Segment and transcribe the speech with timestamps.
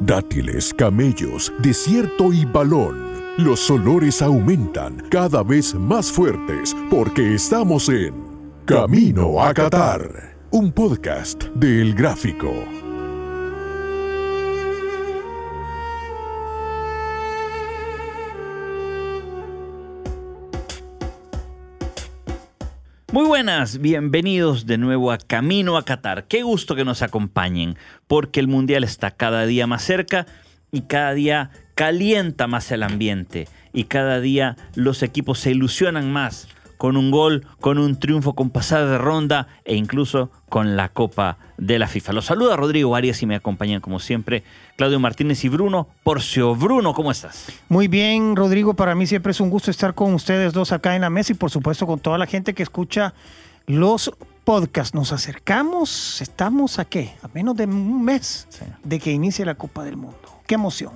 [0.00, 3.08] Dátiles, camellos, desierto y balón.
[3.36, 8.14] Los olores aumentan cada vez más fuertes porque estamos en
[8.64, 12.87] Camino a Qatar, un podcast del Gráfico.
[23.18, 26.28] Muy buenas, bienvenidos de nuevo a Camino a Qatar.
[26.28, 27.76] Qué gusto que nos acompañen,
[28.06, 30.24] porque el Mundial está cada día más cerca
[30.70, 36.46] y cada día calienta más el ambiente y cada día los equipos se ilusionan más
[36.78, 41.36] con un gol, con un triunfo, con pasada de ronda e incluso con la Copa
[41.58, 42.14] de la FIFA.
[42.14, 44.44] Los saluda Rodrigo Arias y me acompañan como siempre
[44.76, 46.54] Claudio Martínez y Bruno Porcio.
[46.54, 47.46] Bruno, ¿cómo estás?
[47.68, 48.74] Muy bien, Rodrigo.
[48.74, 51.34] Para mí siempre es un gusto estar con ustedes dos acá en la mesa y
[51.34, 53.12] por supuesto con toda la gente que escucha
[53.66, 54.12] los
[54.44, 54.94] podcasts.
[54.94, 57.14] Nos acercamos, estamos a qué?
[57.22, 58.48] A menos de un mes
[58.84, 60.27] de que inicie la Copa del Mundo.
[60.48, 60.92] Qué emoción.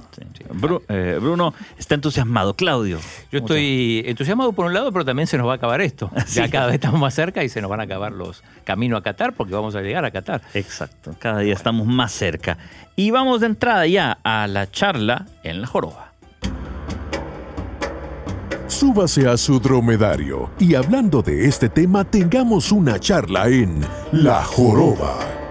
[0.88, 2.56] Eh, Bruno está entusiasmado.
[2.56, 2.98] Claudio.
[3.30, 6.10] Yo estoy entusiasmado por un lado, pero también se nos va a acabar esto.
[6.32, 9.02] Ya cada vez estamos más cerca y se nos van a acabar los caminos a
[9.02, 10.40] Qatar porque vamos a llegar a Qatar.
[10.54, 11.14] Exacto.
[11.18, 12.56] Cada día estamos más cerca.
[12.96, 16.12] Y vamos de entrada ya a la charla en la joroba.
[18.68, 25.41] Súbase a su dromedario y hablando de este tema tengamos una charla en La Joroba.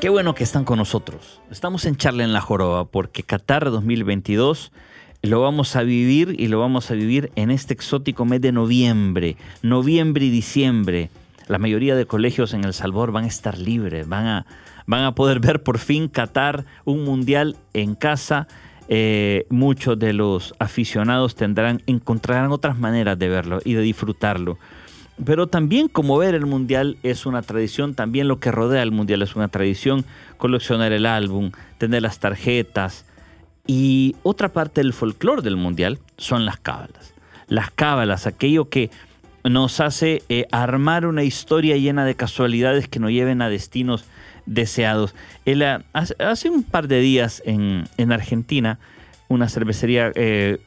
[0.00, 1.40] Qué bueno que están con nosotros.
[1.50, 4.70] Estamos en Charla en la Joroba porque Qatar 2022
[5.22, 9.36] lo vamos a vivir y lo vamos a vivir en este exótico mes de noviembre,
[9.62, 11.10] noviembre y diciembre.
[11.48, 14.46] La mayoría de colegios en El Salvador van a estar libres, van a,
[14.86, 18.46] van a poder ver por fin Qatar un mundial en casa.
[18.88, 24.58] Eh, muchos de los aficionados tendrán, encontrarán otras maneras de verlo y de disfrutarlo.
[25.24, 29.22] Pero también como ver el mundial es una tradición, también lo que rodea el mundial
[29.22, 30.04] es una tradición,
[30.36, 33.04] coleccionar el álbum, tener las tarjetas.
[33.66, 37.14] Y otra parte del folclore del mundial son las cábalas.
[37.48, 38.90] Las cábalas, aquello que
[39.44, 44.04] nos hace eh, armar una historia llena de casualidades que nos lleven a destinos
[44.46, 45.14] deseados.
[45.46, 48.78] Ah, hace un par de días en, Argentina,
[49.28, 50.58] una cervecería eh,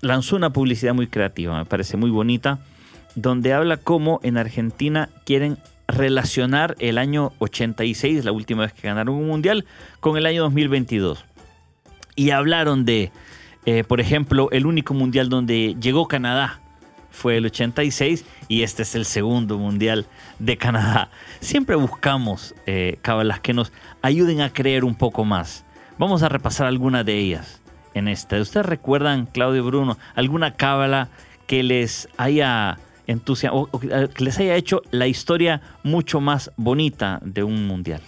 [0.00, 2.60] lanzó una publicidad muy creativa, me parece muy bonita
[3.14, 9.14] donde habla cómo en Argentina quieren relacionar el año 86, la última vez que ganaron
[9.14, 9.64] un mundial,
[10.00, 11.24] con el año 2022.
[12.16, 13.12] Y hablaron de,
[13.66, 16.60] eh, por ejemplo, el único mundial donde llegó Canadá
[17.10, 20.06] fue el 86 y este es el segundo mundial
[20.38, 21.10] de Canadá.
[21.40, 25.64] Siempre buscamos eh, cábalas que nos ayuden a creer un poco más.
[25.98, 27.62] Vamos a repasar algunas de ellas
[27.94, 28.40] en esta.
[28.40, 31.08] ¿Ustedes recuerdan, Claudio Bruno, alguna cábala
[31.46, 32.78] que les haya
[33.50, 38.00] o, que les haya hecho la historia mucho más bonita de un mundial?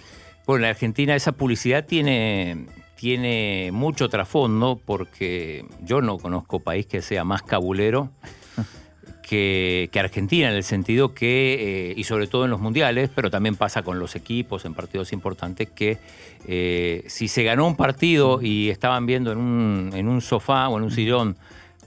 [0.46, 7.02] Bueno, en Argentina esa publicidad tiene, tiene mucho trasfondo porque yo no conozco país que
[7.02, 8.10] sea más cabulero
[9.22, 13.56] que, Argentina, en el sentido que, eh, y sobre todo en los mundiales, pero también
[13.56, 15.98] pasa con los equipos en partidos importantes, que
[16.46, 20.78] eh, si se ganó un partido y estaban viendo en un, en un sofá o
[20.78, 21.36] en un sillón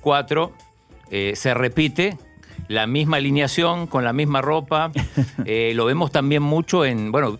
[0.02, 0.54] cuatro,
[1.12, 2.18] eh, se repite
[2.68, 4.92] la misma alineación, con la misma ropa.
[5.46, 7.40] Eh, lo vemos también mucho en, bueno,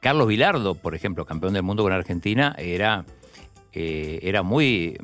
[0.00, 3.04] Carlos Vilardo, por ejemplo, campeón del mundo con Argentina, era,
[3.72, 4.98] eh, era muy,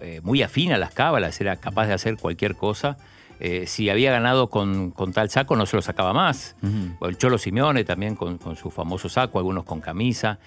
[0.00, 2.98] eh, muy afín a las cábalas, era capaz de hacer cualquier cosa.
[3.38, 6.56] Eh, si había ganado con, tal saco, no se lo sacaba más.
[7.00, 10.38] El Cholo Simeone también con, su famoso saco, algunos con camisa.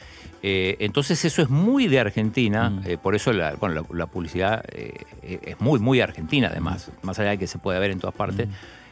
[0.42, 3.56] Eh, entonces eso es muy de Argentina, eh, por eso la,
[4.12, 8.16] publicidad es muy, muy argentina además, más allá de que se puede ver en todas
[8.16, 8.48] partes.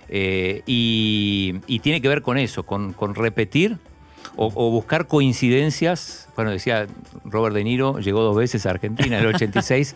[0.10, 3.78] Y, tiene que ver con eso, con, repetir
[4.36, 6.30] o, o, buscar coincidencias.
[6.36, 6.86] Bueno, decía
[7.26, 9.96] Robert De Niro, llegó dos veces a Argentina en el 86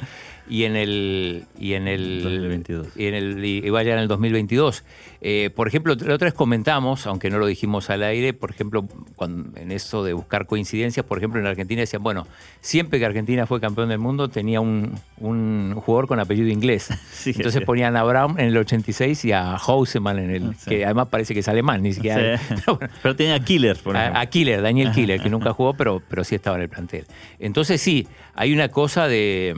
[0.49, 2.87] y en el y en el 2022.
[2.95, 4.83] y en el y vaya en el 2022
[5.21, 8.87] eh, por ejemplo la otra vez comentamos aunque no lo dijimos al aire por ejemplo
[9.15, 12.27] cuando, en eso de buscar coincidencias por ejemplo en Argentina decían bueno
[12.59, 16.89] siempre que Argentina fue campeón del mundo tenía un, un jugador con apellido inglés.
[17.25, 21.33] Entonces ponían a Brown en el 86 y a Houseman en el que además parece
[21.33, 22.39] que es alemán ni siquiera
[23.01, 26.23] pero, tenía a Killer por a, a, Killer Daniel Killer que nunca jugó pero pero
[26.23, 27.05] sí estaba en el plantel.
[27.39, 29.55] Entonces sí hay una cosa de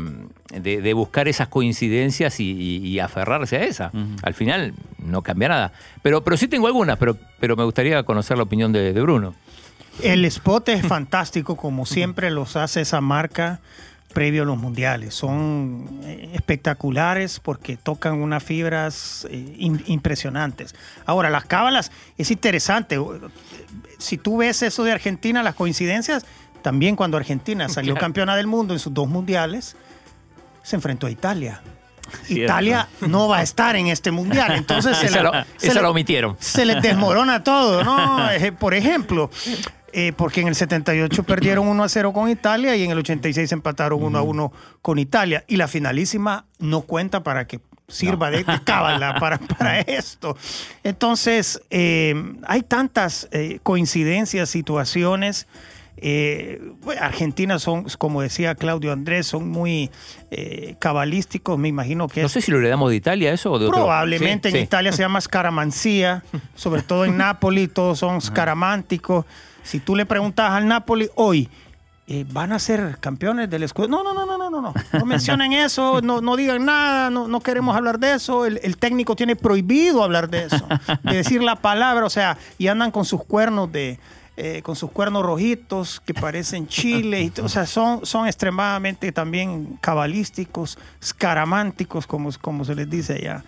[0.62, 3.92] de, buscar esas coincidencias y, aferrarse a esa.
[4.22, 5.74] Al final no cambia nada.
[6.02, 9.34] Pero, pero sí tengo algunas, pero, pero me gustaría conocer la opinión de, Bruno.
[10.02, 13.60] El spot es fantástico, como siempre los hace esa marca
[14.14, 15.14] previo a los mundiales.
[15.16, 20.76] Son eh, espectaculares porque tocan unas fibras eh, im- impresionantes.
[21.06, 22.98] Ahora, las cábalas es interesante.
[23.98, 26.26] Si tú ves eso de Argentina, las coincidencias,
[26.62, 28.06] también cuando Argentina salió Claro.
[28.06, 29.76] campeona del mundo en sus dos mundiales,
[30.64, 31.62] se enfrentó a Italia.
[32.24, 32.44] Cierto.
[32.44, 35.90] Italia no va a estar en este mundial, entonces se, le- lo, se le- lo
[35.92, 36.36] omitieron.
[36.40, 38.20] se les desmorona todo, ¿no?
[38.60, 39.30] Por ejemplo,
[39.94, 43.52] eh, porque en el 78 perdieron 1 a 0 con Italia y en el 86
[43.52, 45.44] empataron 1 a 1 con Italia.
[45.48, 50.36] Y la finalísima no cuenta para que sirva de, de cábala para, para esto.
[50.84, 52.16] Entonces, eh,
[52.48, 55.48] hay tantas eh, coincidencias, situaciones.
[56.06, 59.90] Eh, bueno, Argentina son, como decía Claudio Andrés, son muy
[60.32, 61.58] eh, cabalísticos.
[61.58, 63.78] Me imagino que No es sé si lo heredamos de Italia eso o de otro.
[63.80, 64.66] Probablemente Sí, en sí.
[64.66, 66.22] Italia se llama scaramanzia,
[66.56, 69.26] sobre todo en Nápoli todos son scaramánticos.
[69.64, 71.48] Si tú le preguntas al Nápoli hoy,
[72.08, 73.88] eh, ¿van a ser campeones del escudo?
[73.88, 74.74] No, no, no, no, no, no, no.
[74.92, 78.46] No mencionen eso, no, no digan nada, no, no queremos hablar de eso.
[78.46, 80.68] El, el técnico tiene prohibido hablar de eso,
[81.04, 84.00] de decir la palabra, o sea, y andan con sus cuernos de...
[84.36, 89.78] eh, con sus cuernos rojitos que parecen chiles, y o sea, son, son extremadamente también
[89.82, 93.44] cabalísticos, escaramánticos, como, como se les dice allá.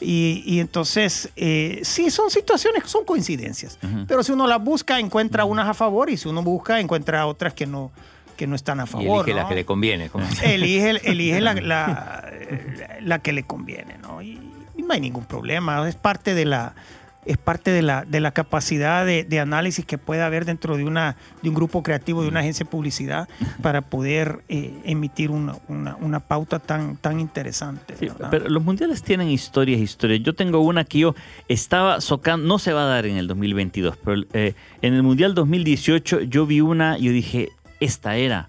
[0.00, 3.78] Y, y entonces, eh, sí, son situaciones, son coincidencias.
[4.08, 7.54] Pero si uno las busca, encuentra unas a favor y si uno busca, encuentra otras
[7.54, 7.92] que no,
[8.36, 9.24] que no están a Y favor.
[9.28, 10.10] elige la que le conviene.
[10.42, 12.32] Elige, elige la, la-
[13.00, 14.20] la que le conviene, ¿no?
[14.22, 14.40] Y,
[14.76, 15.88] y no hay ningún problema.
[15.88, 16.74] Es parte de la,
[17.24, 20.84] es parte de la, de la capacidad de, de análisis que puede haber dentro de,
[20.84, 23.28] una, de un grupo creativo, de una agencia de publicidad,
[23.62, 27.94] para poder eh, emitir una, una- una pauta tan, tan interesante.
[28.30, 30.20] Pero los mundiales tienen historias, historias.
[30.22, 31.14] Yo tengo una que yo
[31.48, 35.34] estaba socando, no se va a dar en el 2022, pero eh, en el Mundial
[35.34, 38.48] 2018 yo vi una y yo dije, esta era,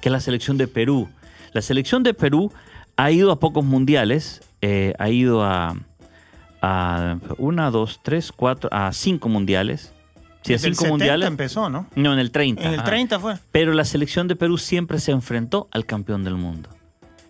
[0.00, 1.08] que es la selección de Perú.
[1.52, 2.52] La selección de Perú
[2.96, 5.76] ha ido a pocos mundiales, eh, ha ido a,
[6.66, 9.92] a una, dos, tres, cuatro, a cinco mundiales.
[10.42, 11.28] Sí, a el cinco 70 mundiales.
[11.28, 11.86] empezó, ¿no?
[11.94, 12.62] No, en el 30.
[12.62, 12.88] En el ajá.
[12.88, 13.34] 30 fue.
[13.52, 16.68] Pero la selección de Perú siempre se enfrentó al campeón del mundo.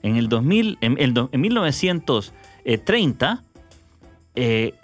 [0.03, 3.43] En el 2000, en, el en 1930
[4.35, 4.75] eh,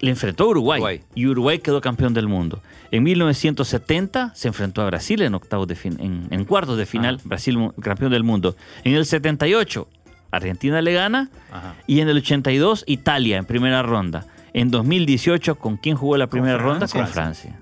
[0.00, 1.00] le enfrentó a Uruguay, Uruguay.
[1.14, 2.60] y Uruguay quedó campeón del mundo.
[2.90, 7.20] En 1970 se enfrentó a Brasil en octavos de fin- en, en cuartos de final,
[7.22, 8.56] Brasil mu- campeón del mundo.
[8.82, 9.88] En el 78
[10.30, 11.74] Argentina le gana Ajá.
[11.86, 14.26] y en el 82 Italia en primera ronda.
[14.52, 17.60] En 2018 con quién jugó la primera ronda con Francia.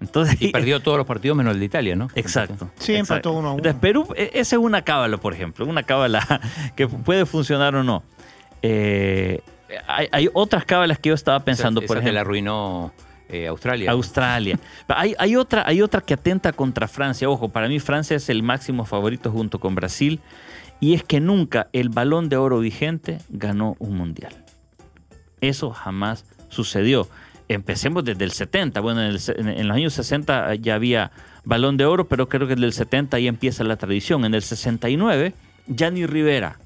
[0.00, 2.08] Entonces Y perdió todos los partidos menos el de Italia, ¿no?
[2.16, 2.68] Exacto.
[2.76, 3.30] Sí, exacto.
[3.30, 3.58] empató uno a uno.
[3.58, 6.40] Entonces, Perú, e- esa es una cábala, por ejemplo, una cábala
[6.76, 8.02] que puede funcionar o no.
[8.62, 9.40] Eh,
[9.86, 12.92] hay, hay otras cábalas que yo estaba pensando, Esa- por esa te la ejemplo, arruinó
[13.28, 13.90] eh, Australia.
[13.92, 14.58] Australia.
[14.88, 17.28] Hay, hay otra, hay otra que atenta contra Francia.
[17.30, 20.20] Ojo, para mí Francia es el máximo favorito junto con Brasil.
[20.82, 24.34] Y es que nunca el balón de oro vigente ganó un mundial.
[25.40, 27.08] Eso jamás sucedió.
[27.46, 28.80] Empecemos desde el 70.
[28.80, 31.12] Bueno, en, los años 60 ya había
[31.44, 34.24] balón de oro, pero creo que desde el 70 ya empieza la tradición.
[34.24, 35.34] En el 69,
[35.68, 36.58] Gianni Rivera,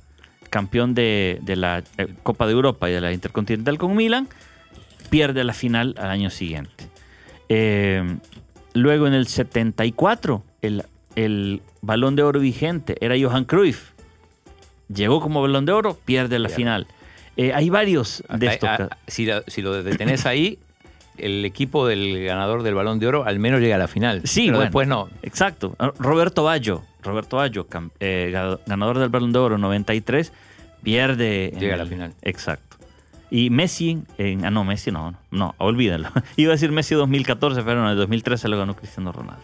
[0.48, 4.28] campeón de, de la eh, Copa de Europa y de la Intercontinental con Milan,
[5.10, 6.88] pierde la final al año siguiente.
[7.50, 8.16] Eh,
[8.72, 10.84] luego en el 74, el,
[11.16, 13.94] el balón de oro vigente era Johan Cruyff.
[14.93, 16.87] Llegó como balón de oro, pierde la final.
[17.37, 18.69] Eh, hay varios de Ah, estos.
[18.69, 18.93] ah, casos.
[19.09, 20.59] si, lo, si lo detenés ahí,
[21.19, 24.23] el equipo del ganador del Balón de Oro al menos llega a la final.
[24.25, 24.64] Sí, pero bueno.
[24.64, 25.09] después no.
[25.23, 25.75] Exacto.
[25.78, 27.37] Ah, Roberto Baggio, Roberto
[27.69, 30.33] cam- eh, ga- ganador del Balón de Oro 93,
[30.83, 31.50] pierde.
[31.55, 32.12] en Llega a la final.
[32.23, 32.76] Exacto.
[33.31, 34.02] Y Messi,
[34.45, 36.09] ah, no, Messi no, no, no, olvídalo.
[36.37, 39.43] Iba a decir Messi 2014, pero en el 2013 lo ganó Cristiano Ronaldo.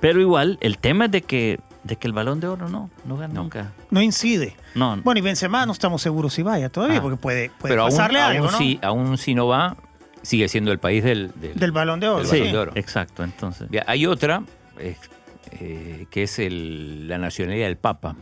[0.00, 3.16] Pero igual, el tema es de que, de que el Balón de Oro no, no
[3.16, 3.42] gana No.
[3.42, 3.72] nunca.
[3.90, 4.56] No incide.
[4.74, 7.02] No, Bueno, y Benzema no estamos seguros si vaya todavía, Ah.
[7.02, 8.58] porque puede, puede pero aún, pasarle algo, aún ¿no?
[8.58, 9.76] si, aún si no va,
[10.22, 12.18] sigue siendo el país del, del- Del balón de oro.
[12.18, 12.72] del sí, Balón de Oro.
[12.76, 13.68] exacto, entonces.
[13.86, 14.42] Hay otra
[14.78, 14.96] eh,
[15.60, 18.14] eh, que es el- la nacionalidad del Papa,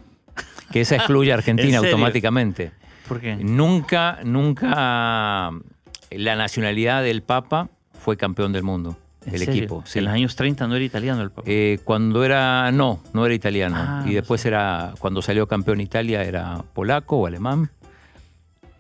[0.72, 2.72] que esa excluye a Argentina automáticamente.
[3.06, 3.36] ¿Por qué?
[3.36, 5.50] Nunca, nunca
[6.10, 9.54] la nacionalidad del Papa fue campeón del mundo, ¿En el serio?
[9.54, 9.82] equipo.
[9.86, 9.98] sí.
[9.98, 11.42] En los años 30 no era italiano el Papa.
[11.46, 13.76] Eh, cuando era, no, no era italiano.
[13.78, 17.70] Ah, y después era, cuando salió campeón Italia, era polaco o alemán.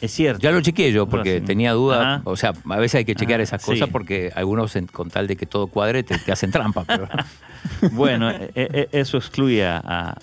[0.00, 0.40] es cierto.
[0.40, 2.14] Ya lo chequeé yo porque tenía duda.
[2.16, 2.22] Ajá.
[2.24, 3.72] O sea, a veces hay que chequear Ah, esas sí.
[3.72, 6.84] cosas porque algunos, con tal de que todo cuadre, te, te hacen trampa.
[6.86, 7.06] Pero,
[7.92, 10.18] Bueno, eh, eh, eso excluye a, a-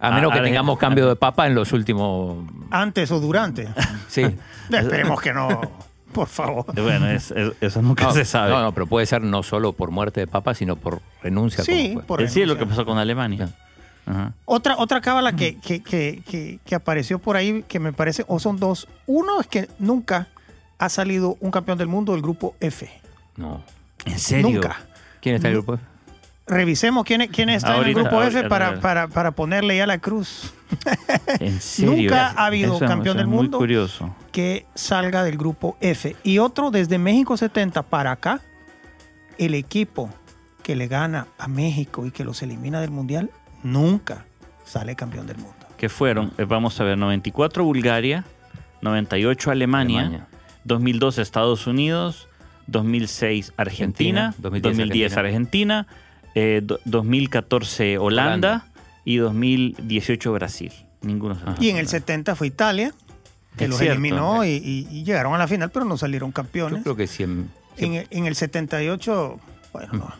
[0.00, 2.44] a menos que tengamos cambio de papa en los últimos.
[2.72, 3.68] Antes o durante.
[4.08, 4.22] Sí.
[4.72, 5.48] Esperemos que no,
[6.12, 6.66] por favor.
[6.74, 8.50] Bueno, es- es- eso nunca No, se sabe.
[8.50, 11.64] No, no, pero puede ser no solo por muerte de papa, sino por renuncia.
[11.64, 12.68] Sí, por Es sí, lo que renuncia.
[12.76, 13.50] pasó con Alemania.
[14.06, 14.32] Ajá.
[14.44, 18.38] Otra, otra cábala que, que, que, que, que apareció por ahí, que me parece, o
[18.40, 18.88] son dos.
[19.06, 20.28] Uno es que nunca
[20.78, 22.90] ha salido un campeón del mundo del grupo F.
[23.36, 23.62] No.
[24.04, 24.50] ¿En serio?
[24.50, 24.76] Nunca.
[25.20, 25.78] ¿Quién está en el grupo?
[26.46, 29.86] Revisemos quién, quién está Ahorita, en el grupo ahorita, F para, para, para ponerle ya
[29.86, 30.52] la cruz.
[31.40, 32.10] ¿En serio?
[32.10, 33.58] Nunca ha habido Eso- campeón eso del mundo.
[33.58, 34.14] Curioso.
[34.32, 36.16] que salga del grupo F.
[36.24, 38.40] Y otro, desde México 70 para acá,
[39.38, 40.10] el equipo
[40.62, 43.30] que le gana a México y que los elimina del Mundial,
[43.62, 44.24] nunca
[44.64, 45.54] sale campeón del mundo.
[45.76, 48.24] Que fueron, eh, vamos a ver, 94 Bulgaria,
[48.80, 50.26] 98 Alemania, Alemania.
[50.64, 52.28] 2002 Estados Unidos,
[52.68, 55.86] 2006 Argentina, Argentina, 2010, 2010 Argentina,
[56.34, 58.66] eh, do- 2014 Holanda, Holanda.
[59.04, 60.72] y 2018 Brasil.
[61.02, 61.34] Ninguno.
[61.34, 61.56] Ajá.
[61.60, 62.92] Y en el 70 fue Italia,
[63.56, 63.94] que Es los cierto.
[63.94, 66.82] eliminó y, y- y llegaron a la final, pero no salieron Yo campeones.
[66.82, 67.22] creo que sí.
[67.24, 69.40] en- En, el- en el 78,
[69.72, 70.10] bueno, no,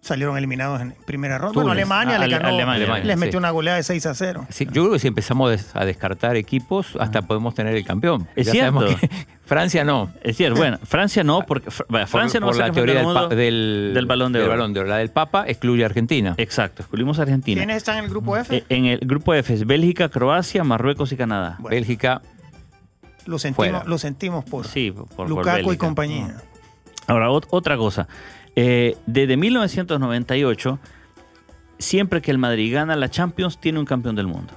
[0.00, 1.54] salieron eliminados en primera ronda.
[1.54, 3.36] Bueno, Alemania Ah, le ganó, Alemania, les Alemania, metió sí.
[3.38, 4.46] una goleada de 6 a 0.
[4.50, 8.26] sí, yo creo que si empezamos a descartar equipos, hasta podemos tener el campeón.
[8.36, 9.06] Es Ya sabemos cierto.
[9.08, 10.10] que Francia no.
[10.22, 12.74] Es decir, bueno, Francia no, porque Fr- Francia por, no por va a la ser
[12.74, 13.36] teoría del del, pa- mundo.
[13.36, 14.56] del, del Balón de del Oro.
[14.56, 14.88] Balón de Oro.
[14.88, 16.34] La del Papa excluye a Argentina.
[16.38, 17.60] Exacto, excluimos a Argentina.
[17.60, 18.56] ¿Quiénes están en el grupo F?
[18.56, 21.56] Eh, En el grupo F es Bélgica, Croacia, Marruecos y Canadá.
[21.58, 21.74] Bueno.
[21.74, 22.22] Bélgica,
[23.26, 23.84] lo, sentimos, fuera.
[23.88, 26.36] lo sentimos por Sí, por, por Lukaku y compañía.
[27.06, 28.08] Ahora, ot- otra cosa.
[28.56, 30.78] Eh, desde 1998,
[31.78, 34.52] siempre que el Madrid gana la Champions, tiene un campeón del mundo.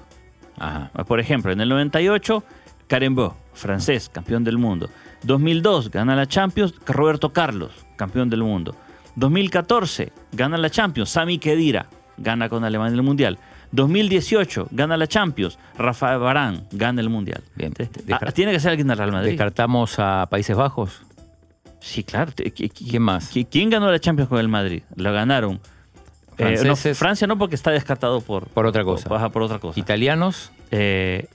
[0.57, 0.91] ajá.
[1.07, 2.43] Por ejemplo, en el 98,
[2.87, 4.89] Carembó, francés, campeón del mundo.
[5.23, 8.75] 2002, gana la Champions, Roberto Carlos, campeón del mundo.
[9.15, 11.87] 2014, gana la Champions, Sami Khedira,
[12.17, 13.39] gana con Alemania el Mundial.
[13.71, 17.41] 2018, gana la Champions, Rafael Barán, gana el Mundial.
[17.55, 17.73] Bien.
[18.11, 19.31] Ah, tiene que ser alguien del Real Madrid.
[19.31, 21.01] Descartamos a Países Bajos.
[21.79, 22.31] Sí, claro.
[22.35, 23.33] ¿Quién más?
[23.33, 24.83] qui- ¿Quién ganó la Champions con el Madrid?
[24.95, 25.59] La ganaron.
[26.37, 26.75] Eh, no.
[26.75, 29.07] Francia no, porque está descartado por, Por otra cosa.
[29.07, 29.79] Baja por otra cosa.
[29.79, 31.27] Italianos, Eh,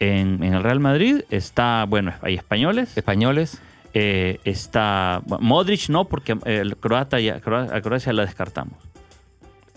[0.00, 2.96] en, en el Real Madrid está, bueno, hay españoles.
[2.96, 3.60] españoles.
[3.94, 8.74] eh, está Modric, no, porque eh, el croata ya, a Croacia la descartamos.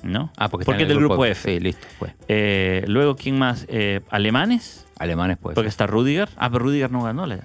[0.01, 0.31] ¿No?
[0.37, 1.49] Ah, porque, porque en es el del grupo F.
[1.53, 1.87] Sí, listo.
[1.97, 2.13] Pues.
[2.27, 3.65] Eh, luego, ¿quién más?
[3.69, 5.55] Eh, alemanes, Alemanes, pues.
[5.55, 6.27] porque está Rudiger.
[6.35, 7.39] Ah, pero Rudiger no ganó la.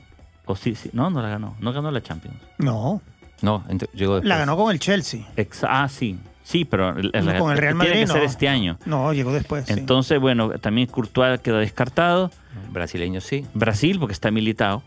[0.45, 1.57] O sí, sí, no, no la ganó.
[1.61, 2.37] No ganó la Champions.
[2.59, 3.01] No,
[3.43, 4.29] No, ent- llegó después.
[4.29, 5.21] la ganó con el Chelsea.
[5.37, 6.19] Ex- ah, sí.
[6.43, 8.27] Sí, pero el- No, con el Real Madrid, tiene que ser no.
[8.29, 8.79] este año.
[8.87, 9.67] No, llegó después.
[9.67, 9.75] sí.
[9.75, 12.31] Entonces, bueno, también Courtois queda descartado.
[12.71, 13.47] Brasileños sí.
[13.55, 14.83] Brasil, porque está militado.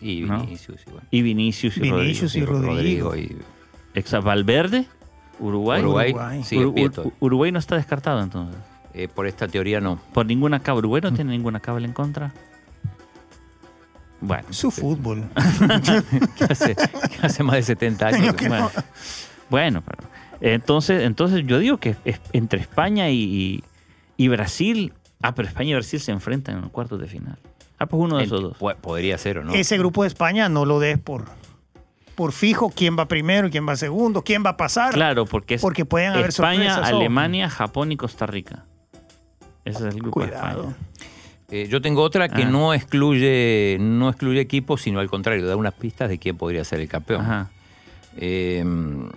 [0.00, 0.40] Y No.
[0.42, 1.02] Vinicius igual.
[1.10, 3.10] Y Vinicius y Vinicius y Rodrigo.
[3.10, 3.16] Rodrigo.
[3.16, 3.36] y
[3.94, 4.86] Exa Valverde,
[5.40, 5.80] Uruguay.
[5.82, 6.12] Uruguay.
[6.12, 6.84] Uruguay.
[6.86, 8.56] Ur- Uruguay no está descartado entonces.
[8.94, 9.98] Eh, por esta teoría no.
[10.14, 10.78] Por ninguna cábala.
[10.80, 11.04] Uruguay Mm.
[11.04, 12.32] no tiene ninguna cábala en contra.
[14.20, 15.28] Bueno, Su fútbol.
[16.36, 18.34] que hace, que hace más de 70 años.
[18.40, 18.70] Bueno,
[19.48, 20.08] bueno, pero
[20.40, 23.64] entonces, entonces yo digo que es entre España y, y-
[24.16, 24.92] y Brasil.
[25.22, 27.38] Ah, pero España y Brasil se enfrentan en los cuartos de final.
[27.78, 28.56] Ah, pues uno de esos dos.
[28.80, 29.52] Podría ser o no.
[29.52, 31.24] Ese grupo de España no lo des por,
[32.14, 34.92] por fijo quién va primero y quién va segundo, quién va a pasar.
[34.94, 36.92] Claro, porque es Porque pueden haber España, sorpresas.
[36.94, 38.64] Alemania, Japón y Costa Rica.
[39.64, 40.60] Ese es el grupo de Cuidado.
[40.70, 40.76] España.
[41.50, 42.48] Eh, yo tengo otra que Ah.
[42.50, 46.80] no excluye no excluye equipos, sino al contrario, da unas pistas de quién podría ser
[46.80, 47.22] el campeón.
[47.22, 47.50] Ajá.
[48.20, 48.64] Eh,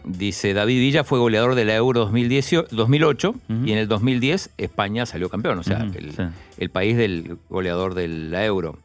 [0.06, 3.66] dice, David Villa fue goleador de la Euro 2018, 2008 Ujú.
[3.66, 6.22] y en el 2010 España salió campeón, o sea, el, sí.
[6.60, 8.78] el país del goleador de la Euro.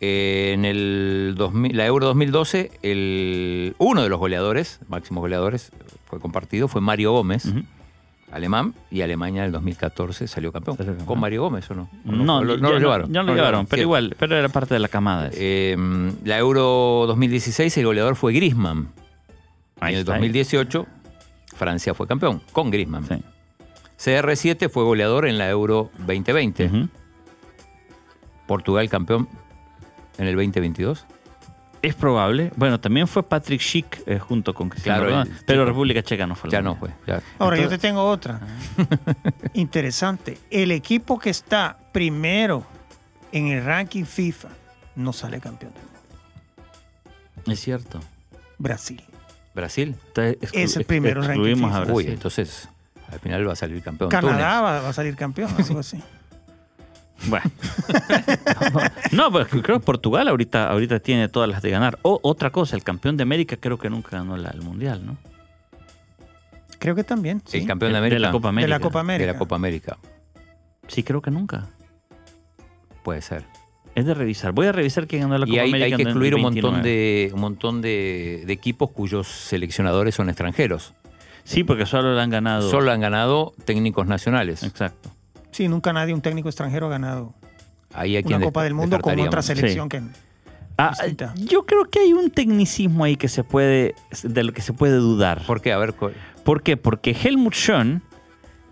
[0.00, 5.72] Eh, en el 2000 la Euro 2012, el, uno de los goleadores, máximos goleadores,
[6.06, 7.46] fue compartido, fue Mario Gómez,
[8.32, 10.78] alemán, y Alemania en el 2014 salió campeón.
[10.78, 11.06] Salió campeón.
[11.06, 11.90] ¿Con Mario Gómez o no?
[12.06, 13.12] ¿O No, lo, ya no lo llevaron.
[13.12, 15.28] No, lo llevaron, pero igual, pero era parte de la camada.
[15.34, 15.76] Eh,
[16.24, 18.88] la Euro 2016, el goleador fue Griezmann.
[19.84, 20.86] Ahí en el está, 2018,
[21.56, 23.06] Francia fue campeón, con Griezmann.
[23.06, 23.22] Sí.
[23.98, 26.66] CR7 fue goleador en la Euro 2020.
[26.66, 26.88] Ujú.
[28.46, 29.28] Portugal campeón
[30.18, 31.06] en el 2022.
[31.82, 32.50] Es probable.
[32.56, 35.64] Bueno, también fue Patrick Schick eh, junto con Cristiano Claro, Ronaldo, pero.
[35.66, 36.48] República Checa no fue.
[36.50, 36.90] la Ya no fue.
[37.06, 37.20] ya.
[37.38, 38.40] Ahora, yo te tengo otra.
[39.54, 40.38] Interesante.
[40.50, 42.64] El equipo que está primero
[43.32, 44.48] en el ranking FIFA
[44.96, 47.52] no sale campeón del mundo.
[47.52, 48.00] Es cierto.
[48.56, 49.02] Brasil.
[49.54, 49.94] Brasil.
[50.08, 51.80] Entonces, exclu- Es el primero ranking a.
[51.80, 51.94] Brasil.
[51.94, 52.68] Uy, entonces
[53.10, 54.10] al final va a salir campeón.
[54.10, 56.02] Canadá va, va a salir campeón, algo así.
[57.26, 57.50] Bueno.
[59.12, 61.98] no, pero creo que Portugal ahorita, ahorita tiene todas las de ganar.
[62.02, 65.16] O otra cosa, el campeón de América creo que nunca ganó la- el Mundial, ¿no?
[66.78, 67.40] Creo que también.
[67.52, 68.18] El campeón de América.
[68.20, 68.66] la Copa América.
[68.66, 69.26] De la Copa América.
[69.26, 69.98] De la Copa América.
[70.88, 71.66] Sí, creo que nunca.
[73.02, 73.44] Puede ser.
[73.94, 74.52] Es de revisar.
[74.52, 75.84] Voy a revisar quién ganó la Y Copa hay, América.
[75.84, 76.88] hay que excluir un montón 29.
[77.28, 80.94] de un montón de, de equipos cuyos seleccionadores son extranjeros.
[81.44, 82.68] Sí, porque solo la han ganado.
[82.70, 84.62] Solo han ganado técnicos nacionales.
[84.62, 85.10] Exacto.
[85.50, 87.32] Sí, nunca nadie, un técnico extranjero ha ganado
[87.92, 90.02] Ahí a una Copa del Mundo con otra selección que...
[90.76, 90.92] Ah,
[91.36, 94.96] yo creo que hay un tecnicismo ahí que se puede, de lo que se puede
[94.96, 95.42] dudar.
[95.46, 95.72] ¿Por qué?
[95.72, 96.76] A ver, ¿Por qué?
[96.76, 98.02] Porque Helmut Schön,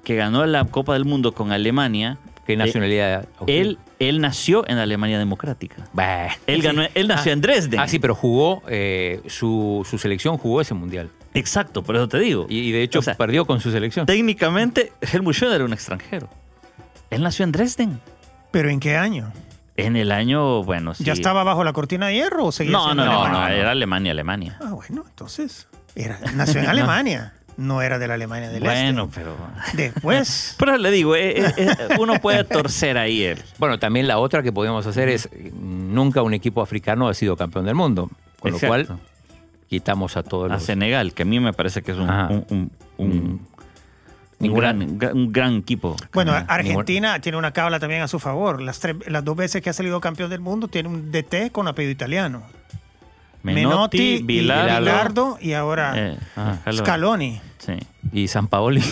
[0.03, 3.29] que ganó la Copa del Mundo con Alemania, ¿qué nacionalidad?
[3.47, 3.79] él,
[4.09, 5.77] él nació en Alemania Democrática.
[5.93, 6.29] Bah.
[6.47, 7.81] Él, ganó, él nació en Dresden.
[7.81, 11.11] Ah, sí, pero jugó, eh, su, su selección jugó ese mundial.
[11.35, 12.47] Exacto, por eso te digo.
[12.49, 14.07] Y, y de hecho O sea, perdió con su selección.
[14.07, 16.29] Técnicamente, Helmut Schön era un extranjero.
[17.11, 18.01] Él nació en Dresden.
[18.51, 19.33] ¿Pero en qué año?
[19.77, 21.05] En el año, bueno, sí.
[21.05, 23.41] ¿Ya estaba bajo la cortina de hierro o seguía No, siendo no, no, Alemania?
[23.41, 23.55] no, no.
[23.55, 24.59] era Alemania, Alemania.
[24.61, 25.69] Ah, bueno, entonces...
[25.95, 27.35] Era, nació en Alemania.
[27.63, 29.21] No era de la Alemania del Bueno, Este.
[29.21, 29.37] pero...
[29.75, 30.57] Después...
[30.59, 33.39] Pero le digo, eh, eh, eh, uno puede torcer ahí él.
[33.59, 37.37] Bueno, también la otra que podemos hacer es, eh, nunca un equipo africano ha sido
[37.37, 38.11] campeón del mundo.
[38.41, 38.77] Con Exacto.
[38.77, 38.99] lo cual,
[39.69, 40.63] quitamos a todos A los...
[40.65, 43.53] Senegal, que a mí me parece que es un, un, un- un-
[44.41, 45.95] un gran, un gran- un gran equipo.
[46.13, 48.61] Bueno, Argentina tiene una cábala también a su favor.
[48.61, 51.69] Las, tres- las dos veces que ha salido campeón del mundo tiene un DT con
[51.69, 52.43] apellido italiano.
[53.43, 57.41] Menotti, Bilardo, Bilardo y ahora eh, ah, Scaloni.
[57.59, 57.75] Sí.
[58.13, 58.83] Y San Paoli.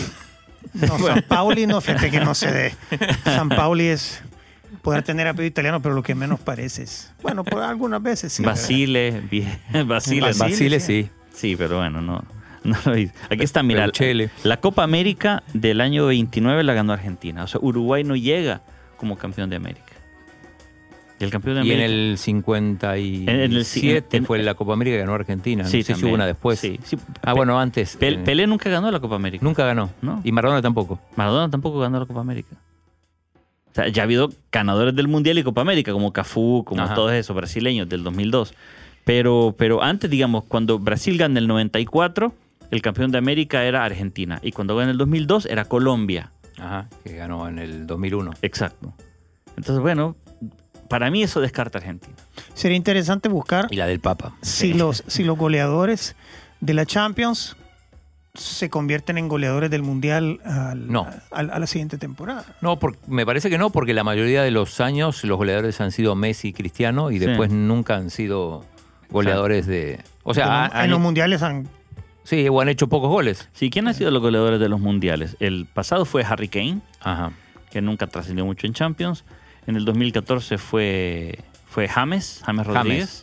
[0.73, 2.75] No, San Pauli no, fíjate que no se dé.
[3.23, 4.23] San Pauli es
[4.81, 7.11] poder tener apellido italiano, pero lo que menos parece es.
[7.21, 8.43] Bueno, por algunas veces sí.
[8.43, 11.03] Basile, bien, Basile, Basile, Basile, sí.
[11.03, 11.09] sí.
[11.33, 12.23] Sí, pero bueno, no,
[12.63, 13.13] no lo hizo.
[13.29, 14.29] Aquí está, mira, Peruccelli.
[14.43, 17.43] la Copa América del año 29 la ganó Argentina.
[17.43, 18.61] O sea, Uruguay no llega
[18.97, 19.90] como campeón de América.
[21.25, 23.31] El campeón de Y en el 57
[24.17, 25.63] En el fue la Copa América que ganó Argentina.
[25.63, 26.59] No Sí, sé si hubo una después.
[26.59, 26.97] Sí, sí.
[27.21, 27.97] Ah, bueno, antes.
[28.01, 29.43] Eh, Pelé nunca ganó la Copa América.
[29.43, 29.89] nunca ganó.
[30.01, 30.21] No.
[30.23, 30.99] Y Maradona tampoco.
[31.15, 32.55] Maradona tampoco ganó la Copa América.
[33.71, 36.93] O sea, ya ha habido ganadores del Mundial y Copa América, como Cafú, como Ajá.
[36.93, 38.53] todos esos brasileños del 2002.
[39.05, 42.33] Pero, pero antes, digamos, cuando Brasil gana el 94,
[42.69, 44.39] el campeón de América era Argentina.
[44.43, 46.31] Y cuando gana el 2002 era Colombia.
[46.59, 48.31] Ajá, que ganó en el 2001.
[48.41, 48.93] Exacto.
[49.57, 50.15] Entonces, bueno,
[50.91, 52.13] para mí eso descarta Argentina.
[52.53, 54.35] Sería interesante buscar Y la del Papa.
[54.41, 56.15] si los, si los goleadores
[56.59, 57.55] de la Champions
[58.33, 61.07] se convierten en goleadores del Mundial al- No.
[61.31, 62.45] al- a la siguiente temporada.
[62.61, 65.91] No, por- me parece que no, porque la mayoría de los años los goleadores han
[65.91, 67.25] sido Messi y Cristiano y Sí.
[67.25, 68.63] después nunca han sido
[69.09, 69.99] goleadores de...
[70.23, 71.67] O sea, En han- los- en han- los mundiales han
[72.23, 73.49] sí, o han hecho pocos goles.
[73.53, 75.35] Sí, ¿quién ha sido los goleadores de los mundiales?
[75.41, 77.31] El pasado fue Harry Kane, Ajá.
[77.69, 79.25] que nunca trascendió mucho en Champions.
[79.67, 83.21] En el 2014 fue, fue James, James Rodríguez.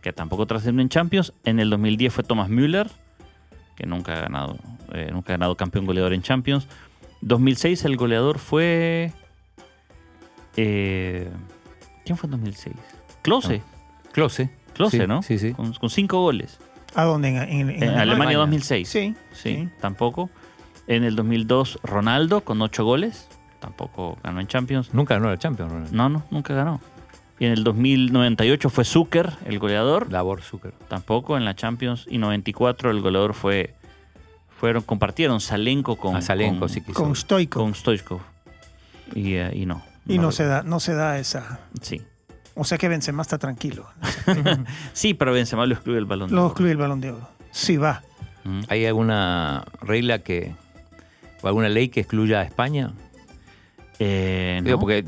[0.00, 1.32] Que tampoco trascendió en Champions.
[1.44, 2.90] En el 2010 fue Thomas Müller,
[3.76, 4.58] que nunca ha ganado,
[4.92, 6.66] eh, nunca ha ganado campeón goleador en Champions.
[7.22, 9.12] 2006 el goleador fue...
[10.56, 11.30] eh,
[12.04, 12.74] ¿Quién fue en 2006?
[13.22, 13.62] Klose.
[14.12, 14.50] Close.
[14.74, 15.22] Klose, Sí, ¿no?
[15.22, 15.52] Sí, sí.
[15.54, 16.58] Con, con cinco goles.
[16.94, 17.28] ¿A dónde?
[17.28, 18.38] En, en- en En Alemania, Alemania.
[18.38, 18.88] 2006.
[18.88, 19.68] Sí, Sí, sí.
[19.80, 20.30] tampoco.
[20.86, 23.28] En el 2002 Ronaldo con ocho goles.
[23.64, 24.92] Tampoco ganó en Champions.
[24.92, 25.72] Nunca ganó la Champions.
[25.72, 25.96] Ronaldo.
[25.96, 26.80] No, no, nunca ganó.
[27.38, 30.12] Y en el 2098 fue Zucker, el goleador.
[30.12, 30.72] Labor Zucker.
[30.88, 32.06] Tampoco en la Champions.
[32.08, 33.74] Y 94 el goleador fue.
[34.60, 36.14] Fueron, compartieron Salenko con.
[36.14, 37.02] A Salenko, con, sí quiso.
[37.02, 37.60] Con Stoico.
[37.60, 38.20] Con Stoichkov.
[39.14, 39.82] Y, eh, y no.
[40.06, 41.60] y no se da, no se da esa.
[41.80, 42.02] Sí.
[42.54, 43.86] O sea que Benzema está tranquilo.
[44.92, 46.28] Sí, pero Benzema lo excluye el balón.
[46.30, 46.50] de Lo oro.
[46.50, 47.28] excluye el balón de oro.
[47.50, 48.02] Sí va.
[48.44, 48.60] Mm.
[48.68, 50.54] ¿Hay alguna regla que...
[51.42, 52.92] o alguna ley que excluya a España?
[53.98, 55.04] Eh, Digo, porque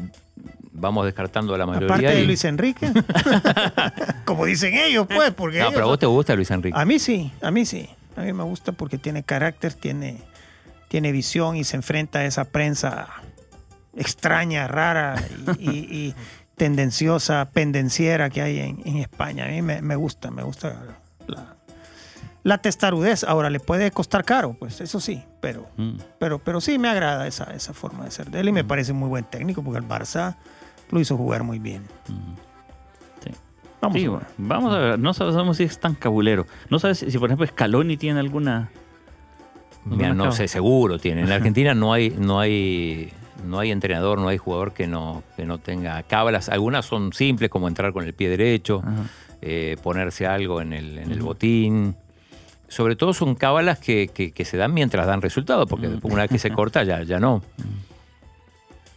[0.73, 1.89] vamos descartando a la mayoría.
[1.89, 2.91] Aparte de y- Luis Enrique.
[4.25, 6.79] Como dicen ellos, pues, porque No, ellos- pero a vos te gusta Luis Enrique.
[6.79, 7.89] A mí sí, a mí sí.
[8.17, 10.19] A mí me gusta porque tiene carácter, tiene,
[10.89, 13.09] tiene visión y se enfrenta a esa prensa
[13.95, 15.17] extraña, rara
[15.59, 15.75] y, y-
[16.09, 16.15] y
[16.57, 19.45] tendenciosa, pendenciera que hay en, en España.
[19.45, 20.77] A mí me, me gusta, me gusta
[21.27, 21.56] la,
[22.47, 23.25] la testarudez.
[23.25, 25.95] Ahora, le puede costar caro, pues eso sí, pero, Mm.
[26.21, 28.93] pero, pero sí me agrada esa, esa forma de ser de él y me parece
[28.93, 30.37] muy buen técnico porque el Barça
[30.91, 31.83] lo hizo jugar muy bien.
[32.07, 33.31] Sí.
[33.81, 34.21] Vamos Sí, a ver.
[34.39, 34.99] vamos a ver.
[34.99, 36.47] No sabemos si es tan cabulero.
[36.71, 38.71] No sabes si, por ejemplo, Scaloni tiene alguna.
[39.85, 41.23] Mira, no sé, seguro tiene.
[41.23, 43.13] En la Argentina no hay, no hay,
[43.45, 46.49] no hay entrenador, no hay jugador que no, que no tenga cábalas.
[46.49, 48.83] Algunas son simples, como entrar con el pie derecho,
[49.43, 51.97] eh, ponerse algo en el, en el botín.
[52.69, 56.23] Sobre todo son cábalas que, que- que se dan mientras dan resultado, porque después una
[56.23, 57.43] vez que se corta ya, ya no.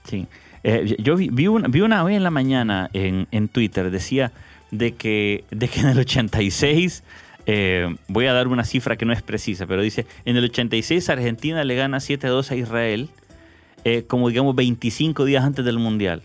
[0.05, 0.27] Sí.
[0.63, 4.31] Eh, yo vi, vi una, vi una hoy en la mañana en, en Twitter, decía
[4.71, 7.03] de que, de que en el 86,
[7.45, 11.09] eh, voy a dar una cifra que no es precisa, pero dice, en el 86
[11.09, 13.09] Argentina le gana 7-2 a Israel,
[13.85, 16.23] eh, como digamos 25 días antes del Mundial,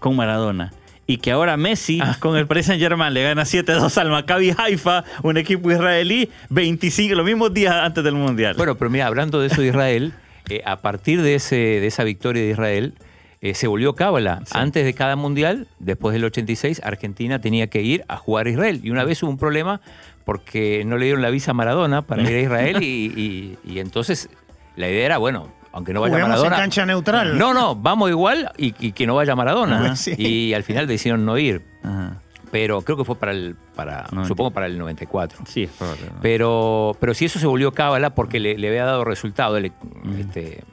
[0.00, 0.72] con Maradona.
[1.10, 5.04] Y que ahora Messi con el Paris Saint Germain le gana 7-2 al Maccabi Haifa,
[5.24, 8.54] un equipo israelí, 25, los mismos días antes del Mundial.
[8.56, 10.12] Bueno, pero mira, hablando de eso de Israel,
[10.48, 12.94] eh, a partir de, ese, de esa victoria de Israel,
[13.40, 14.42] eh, se volvió cábala.
[14.52, 18.80] Antes de cada mundial, después del 86, Argentina tenía que ir a jugar a Israel.
[18.84, 19.80] Y una vez hubo un problema
[20.24, 23.78] porque no le dieron la visa a Maradona para ir a Israel y, y- y
[23.80, 24.28] entonces
[24.76, 26.56] la idea era, bueno, aunque no vaya Juguemos en Maradona...
[26.56, 27.38] cancha neutral.
[27.38, 29.96] No, no, vamos igual y, y que no vaya Maradona.
[29.96, 30.14] Sí.
[30.18, 31.62] Y al final decidieron no ir.
[31.82, 32.20] Ajá.
[32.50, 35.44] Pero creo que fue para el, para, supongo para el 94.
[35.46, 36.06] Sí, es probable.
[36.12, 36.18] ¿no?
[36.20, 39.60] Pero, pero sí eso se volvió cábala porque le, le había dado resultado.
[39.60, 39.70] Le-
[40.18, 40.64] este,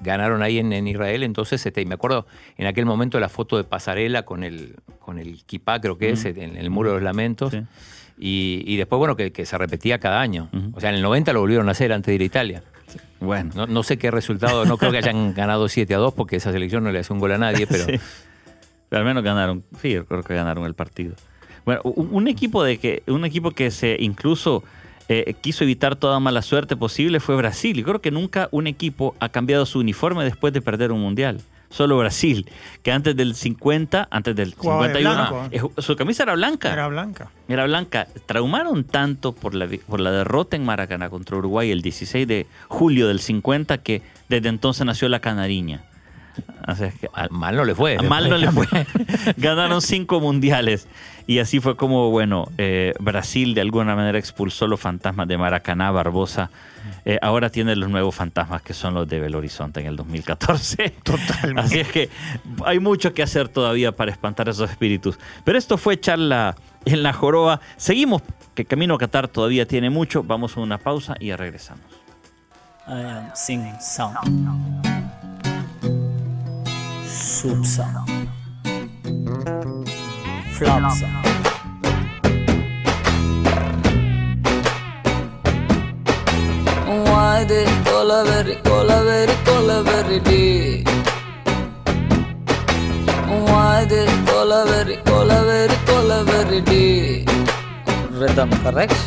[0.00, 3.56] ganaron ahí en, en Israel, entonces este, y me acuerdo en aquel momento la foto
[3.56, 7.02] de pasarela con el, con el kipá, creo que es, en el muro de los
[7.02, 7.52] lamentos.
[7.52, 7.62] Sí.
[8.18, 10.50] Y, y después, bueno, que, que se repetía cada año.
[10.74, 12.62] O sea, en el 90 lo volvieron a hacer antes de ir a Italia.
[13.20, 13.50] Bueno.
[13.54, 16.52] No, no sé qué resultado, no creo que hayan ganado 7 a 2 porque esa
[16.52, 17.98] selección no le hace un gol a nadie, pero Sí.
[18.88, 19.64] Pero al menos ganaron.
[19.82, 21.14] Sí, yo creo que ganaron el partido.
[21.66, 24.64] Bueno, un, un equipo de que un equipo que se incluso
[25.08, 27.78] eh, quiso evitar toda mala suerte posible fue Brasil.
[27.78, 31.40] Y creo que nunca un equipo ha cambiado su uniforme después de perder un mundial.
[31.70, 32.50] Solo Brasil,
[32.82, 35.74] que antes del 50, antes del Jugaba de 51, blanco.
[35.76, 36.72] eh, su camisa era blanca.
[36.72, 37.30] Era blanca.
[37.46, 38.06] Era blanca.
[38.26, 43.08] Traumaron tanto por la, por la derrota en Maracaná contra Uruguay el 16 de julio
[43.08, 45.84] del 50 que desde entonces nació la canariña.
[46.64, 47.98] Así es que, mal, mal no le fue.
[48.02, 48.66] Mal no le fue.
[49.36, 50.88] Ganaron cinco mundiales.
[51.28, 55.90] Y así fue como, bueno, eh, Brasil de alguna manera expulsó los fantasmas de Maracaná,
[55.90, 56.50] Barbosa.
[57.04, 60.88] Eh, ahora tiene los nuevos fantasmas que son los de Belo Horizonte en el 2014.
[61.02, 61.60] Totalmente.
[61.60, 62.08] Así es que
[62.64, 65.18] hay mucho que hacer todavía para espantar esos espíritus.
[65.44, 67.60] Pero esto fue charla en la joroba.
[67.76, 68.22] Seguimos,
[68.54, 70.22] que Camino a Qatar todavía tiene mucho.
[70.22, 71.84] Vamos a una pausa y ya regresamos.
[72.88, 74.87] I am singing sound.
[77.38, 77.94] Soup song.
[80.50, 81.14] Flop song.
[87.20, 90.40] அது கொலவெறி கொலவெறி கொலவெறி டே
[93.58, 96.82] அது கொலவெறி கொலவெறி கொலவெறி டே
[98.20, 99.04] rhythm correct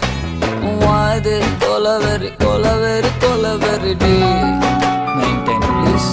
[0.94, 4.16] அது கொலவெறி கொலவெறி கொலவெறி டே
[5.18, 6.12] மெயின்டைன் ப்ளீஸ்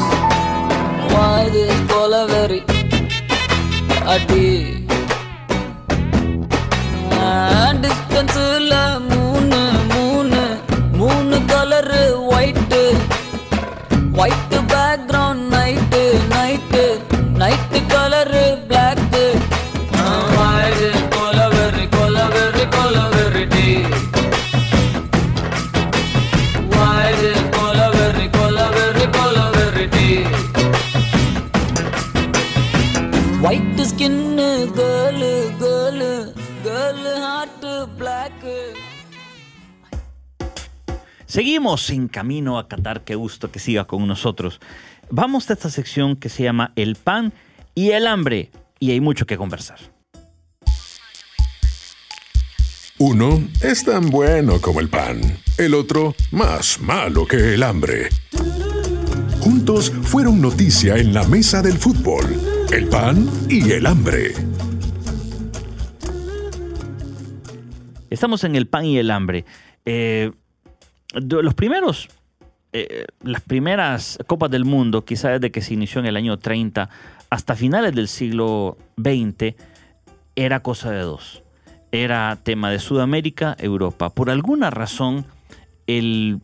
[1.20, 1.64] அது
[2.28, 2.58] மாதிரி
[4.06, 4.44] அடி.
[7.82, 8.74] டிஸ்டன்ஸில்
[9.08, 9.58] மூணு
[9.92, 10.40] மூணு
[10.92, 12.82] மூணு colour white
[14.22, 15.27] white background
[41.38, 43.04] Seguimos en camino a Qatar.
[43.04, 44.58] Qué gusto que siga con nosotros.
[45.08, 47.32] Vamos a esta sección que se llama El pan
[47.76, 48.50] y el hambre.
[48.80, 49.78] Y hay mucho que conversar.
[52.98, 55.20] Uno es tan bueno como el pan,
[55.58, 58.08] el otro más malo que el hambre.
[59.38, 62.24] Juntos fueron noticia en la mesa del fútbol,
[62.72, 64.32] el pan y el hambre.
[68.10, 69.44] Estamos en el pan y el hambre.
[69.84, 70.32] Eh,
[71.12, 72.08] los primeros,
[72.72, 76.88] eh, las primeras Copas del Mundo, quizás desde que se inició en el año 30
[77.30, 79.54] hasta finales del siglo XX,
[80.36, 81.42] era cosa de dos.
[81.90, 84.10] Era tema de Sudamérica, Europa.
[84.10, 85.24] Por alguna razón,
[85.86, 86.40] el,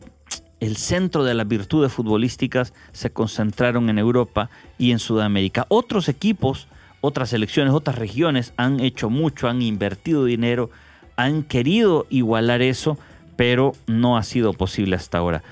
[0.61, 4.48] el centro de las virtudes futbolísticas se concentraron en Europa
[4.79, 5.66] y en Sudamérica.
[5.68, 6.68] Otros equipos,
[7.03, 10.70] otras selecciones, otras regiones han hecho mucho, han invertido dinero,
[11.16, 12.98] han querido igualar eso,
[13.37, 15.42] pero no ha sido posible hasta ahora.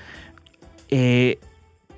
[0.89, 1.39] Eh,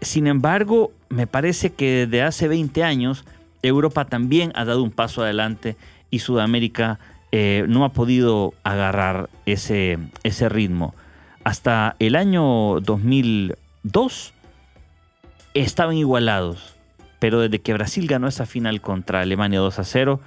[0.01, 3.25] sin embargo, me parece que desde hace 20 años
[3.61, 5.75] Europa también ha dado un paso adelante
[6.11, 6.99] y Sudamérica
[7.31, 10.93] eh, no ha podido agarrar ese, ese ritmo.
[11.43, 14.33] Hasta el año 2002
[15.53, 16.75] estaban igualados,
[17.19, 20.19] pero desde que Brasil ganó esa final contra Alemania 2 a 0,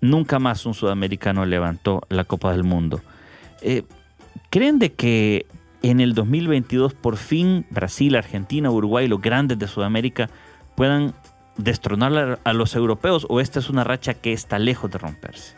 [0.00, 3.00] nunca más un sudamericano levantó la Copa del Mundo.
[3.62, 3.84] Eh,
[4.50, 5.46] ¿Creen de que
[5.82, 10.28] en el 2022 por fin Brasil, Argentina, Uruguay, los grandes de Sudamérica
[10.74, 11.14] puedan
[11.56, 15.54] destronar a- los europeos o esta es una racha que está lejos de romperse?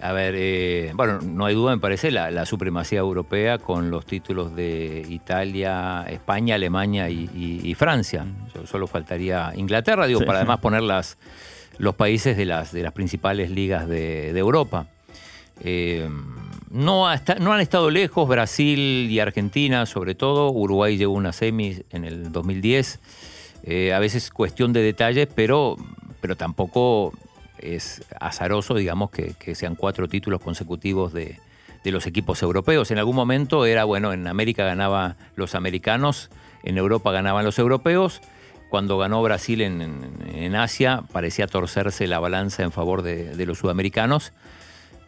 [0.00, 4.06] A ver, eh, bueno, no hay duda, me parece, la, la supremacía europea con los
[4.06, 8.24] títulos de Italia, España, Alemania y, y- y Francia.
[8.52, 10.26] So- Solo faltaría Inglaterra, digo, Sí.
[10.26, 11.18] para además poner las,
[11.78, 14.86] los países de las, de las principales ligas de, de Europa.
[15.64, 16.08] Eh,
[16.70, 20.50] no, han estado lejos Brasil y Argentina, sobre todo.
[20.50, 23.00] Uruguay llegó una semis en el 2010.
[23.64, 25.76] Eh, a veces cuestión de detalles, pero,
[26.20, 27.12] pero tampoco
[27.58, 31.38] es azaroso, digamos, que, sean cuatro títulos consecutivos de,
[31.84, 32.90] de los equipos europeos.
[32.90, 36.30] En algún momento era, bueno, en América ganaban los americanos,
[36.62, 38.20] en Europa ganaban los europeos.
[38.70, 39.80] Cuando ganó Brasil en,
[40.34, 44.32] en- Asia, parecía torcerse la balanza en favor de los sudamericanos.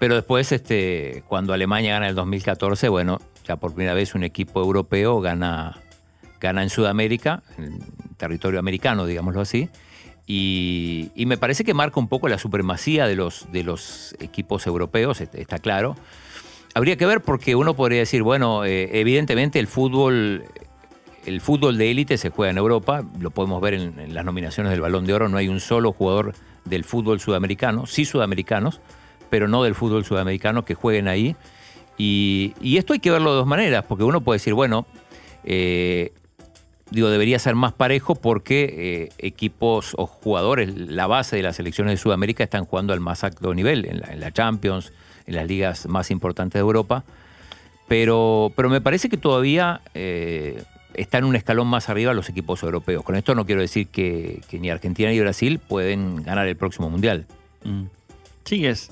[0.00, 4.60] Pero después, este, cuando Alemania gana el 2014, bueno, ya por primera vez un equipo
[4.60, 5.76] europeo gana,
[6.40, 7.78] gana en Sudamérica, en
[8.16, 9.68] territorio americano, digámoslo así.
[10.26, 15.20] Y, me parece que marca un poco la supremacía de los, de los equipos europeos,
[15.20, 15.96] est- está claro.
[16.74, 20.44] Habría que ver porque uno podría decir, bueno, eh, evidentemente el fútbol,
[21.26, 24.80] el fútbol de élite se juega en Europa, lo podemos ver en las nominaciones del
[24.80, 26.32] Balón de Oro, no hay un solo jugador
[26.64, 28.80] del fútbol sudamericano, sí sudamericanos,
[29.30, 31.36] pero no del fútbol sudamericano que jueguen ahí.
[31.96, 34.86] Y, esto hay que verlo de dos maneras, porque uno puede decir, bueno,
[35.44, 36.12] eh,
[36.90, 41.92] digo, debería ser más parejo porque eh, equipos o jugadores, la base de las selecciones
[41.92, 44.92] de Sudamérica están jugando al más alto nivel, en la, en la Champions,
[45.26, 47.04] en las ligas más importantes de Europa.
[47.86, 50.62] Pero, pero me parece que todavía eh,
[50.94, 53.04] están un escalón más arriba los equipos europeos.
[53.04, 56.88] Con esto no quiero decir que, que ni Argentina ni Brasil pueden ganar el próximo
[56.88, 57.26] Mundial.
[57.64, 57.84] Mm.
[58.44, 58.90] Sí, es,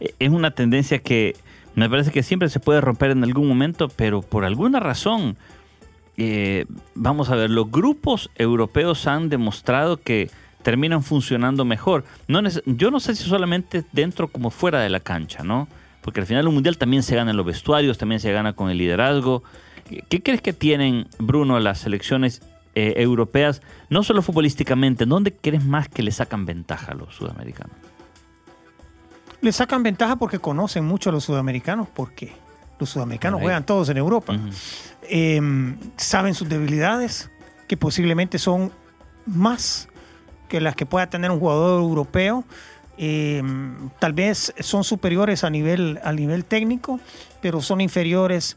[0.00, 1.36] es una tendencia que
[1.74, 5.36] me parece que siempre se puede romper en algún momento, pero por alguna razón,
[6.16, 10.30] eh, vamos a ver, los grupos europeos han demostrado que
[10.62, 12.04] terminan funcionando mejor.
[12.28, 15.68] No yo no sé si solamente dentro como fuera de la cancha, ¿no?
[16.02, 18.70] Porque al final un mundial también se gana en los vestuarios, también se gana con
[18.70, 19.42] el liderazgo.
[19.88, 22.42] ¿Qué- ¿Qué crees que tienen, Bruno, las selecciones
[22.76, 27.76] eh, europeas, no solo futbolísticamente, ¿dónde crees más que le sacan ventaja a los sudamericanos?
[29.44, 32.32] Le sacan ventaja porque conocen mucho a los sudamericanos, porque
[32.78, 33.44] los sudamericanos Correcto.
[33.44, 34.38] juegan todos en Europa.
[35.02, 35.38] Eh,
[35.98, 37.30] saben sus debilidades,
[37.68, 38.72] que posiblemente son
[39.26, 39.86] más
[40.48, 42.44] que las que pueda tener un jugador europeo.
[42.96, 43.42] Eh,
[43.98, 46.98] tal vez son superiores a nivel, a nivel técnico,
[47.42, 48.56] pero son inferiores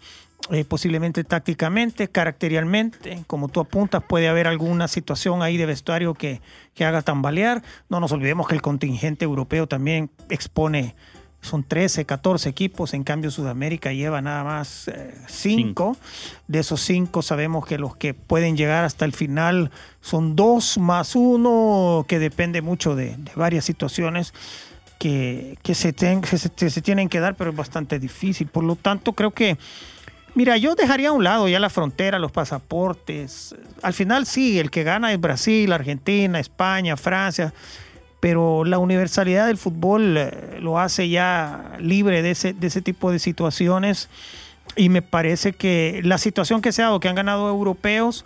[0.51, 3.23] eh, posiblemente tácticamente, caracterialmente.
[3.27, 6.41] Como tú apuntas, puede haber alguna situación ahí de vestuario que,
[6.73, 7.63] que haga tambalear.
[7.89, 10.95] No nos olvidemos que el contingente europeo también expone,
[11.41, 14.89] son 13, 14 equipos, en cambio Sudamérica lleva nada más
[15.27, 15.95] 5.
[16.47, 19.69] De esos 5 sabemos que los que pueden llegar hasta el final
[20.01, 24.33] son 2 más 1, que depende mucho de, de varias situaciones
[24.97, 28.47] que, que, se ten- que se- que se tienen que dar, pero es bastante difícil.
[28.47, 29.57] Por lo tanto, creo que
[30.37, 33.55] Mira, yo dejaría a un lado ya la frontera, los pasaportes.
[33.81, 37.55] Al final sí, el que gana es Brasil, Argentina, España, Francia,
[38.19, 43.11] pero la universalidad del fútbol eh, lo hace ya libre de ese, de ese tipo
[43.11, 44.09] de situaciones
[44.75, 48.23] y me parece que la situación que se ha dado, que han ganado europeos,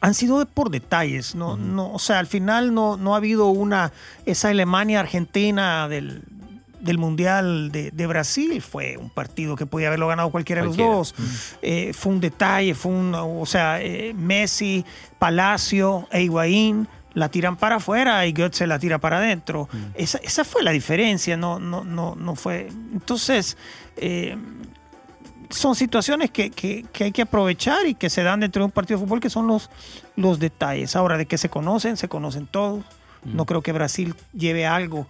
[0.00, 1.58] han sido por detalles, ¿no?
[1.58, 3.92] no o sea, al final no, no ha habido una,
[4.24, 6.22] esa Alemania-Argentina del,
[6.80, 10.90] del Mundial de, de Brasil, fue un partido que podía haberlo ganado cualquiera, Cualquiera.
[10.90, 11.58] de los dos.
[11.62, 14.84] Eh, fue un detalle, fue un, o sea, eh, Messi,
[15.18, 19.68] Palacio e Higuaín la tiran para afuera y Götze la tira para adentro.
[19.94, 22.68] Esa, esa fue la diferencia, no, no, no, no fue.
[22.92, 23.56] Entonces,
[23.96, 24.36] eh,
[25.48, 28.70] son situaciones que, que- que hay que aprovechar y que se dan dentro de un
[28.72, 29.70] partido de fútbol, que son los,
[30.16, 30.94] los detalles.
[30.96, 32.84] Ahora, de que se conocen, se conocen todos.
[33.24, 35.06] No creo que Brasil lleve algo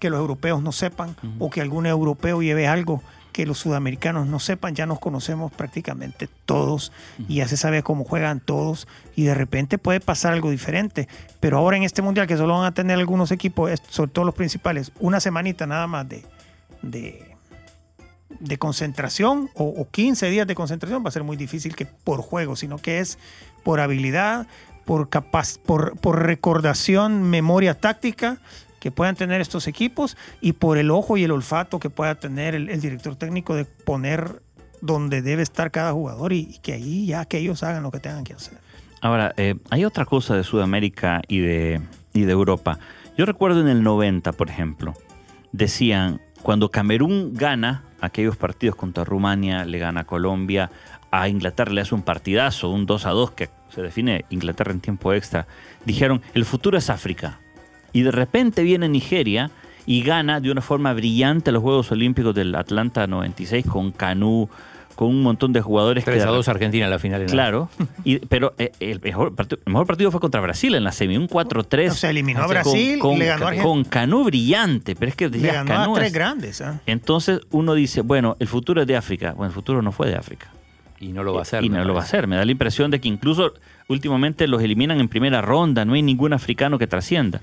[0.00, 3.00] que los europeos no sepan o que algún europeo lleve algo
[3.32, 4.74] que los sudamericanos no sepan.
[4.74, 6.90] Ya nos conocemos prácticamente todos
[7.28, 11.06] y ya se sabe cómo juegan todos y de repente puede pasar algo diferente.
[11.38, 14.34] Pero ahora en este mundial que solo van a tener algunos equipos, sobre todo los
[14.34, 16.24] principales, una semanita nada más de,
[16.82, 17.36] de,
[18.40, 22.22] de concentración o, o 15 días de concentración va a ser muy difícil que por
[22.22, 23.18] juego, sino que es
[23.62, 24.46] por habilidad,
[24.84, 28.40] por, capaz, por, por recordación, memoria táctica
[28.80, 32.54] que puedan tener estos equipos y por el ojo y el olfato que pueda tener
[32.54, 34.42] el, director técnico de poner
[34.80, 38.00] donde debe estar cada jugador y, y que ahí ya que ellos hagan lo que
[38.00, 38.58] tengan que hacer.
[39.00, 41.80] Ahora, eh, hay otra cosa de Sudamérica y de,
[42.12, 42.78] y de Europa.
[43.16, 44.94] Yo recuerdo en el 90, por ejemplo,
[45.52, 50.70] decían, cuando Camerún gana aquellos partidos contra Rumania, le gana a Colombia,
[51.10, 54.80] a Inglaterra le hace un partidazo, un 2 a 2 que se define Inglaterra en
[54.80, 55.46] tiempo extra,
[55.84, 57.40] dijeron, el futuro es África.
[57.92, 59.50] Y de repente viene Nigeria
[59.86, 64.48] y gana de una forma brillante los Juegos Olímpicos del Atlanta 96 con Canú,
[64.94, 67.22] con un montón de jugadores 3 que a 2 Argentina en la final.
[67.22, 67.70] en la- Claro,
[68.04, 71.16] y, pero eh, el mejor, partido, el mejor partido fue contra Brasil en la semi,
[71.16, 71.90] un 4-3.
[71.90, 73.62] O sea, eliminó a Brasil con, le ganó a Argentina.
[73.72, 76.60] Con Canú brillante, pero es que Le ganó Canú a tres es- grandes.
[76.60, 76.80] ¿ah?
[76.86, 79.32] Entonces uno dice, bueno, el futuro es de África.
[79.32, 80.48] Bueno, el futuro no fue de África.
[81.00, 81.64] Y no lo va a hacer.
[81.64, 82.26] Y me no lo va a hacer.
[82.26, 83.54] Me da la impresión de que incluso
[83.88, 87.40] últimamente los eliminan en primera ronda, no hay ningún africano que trascienda.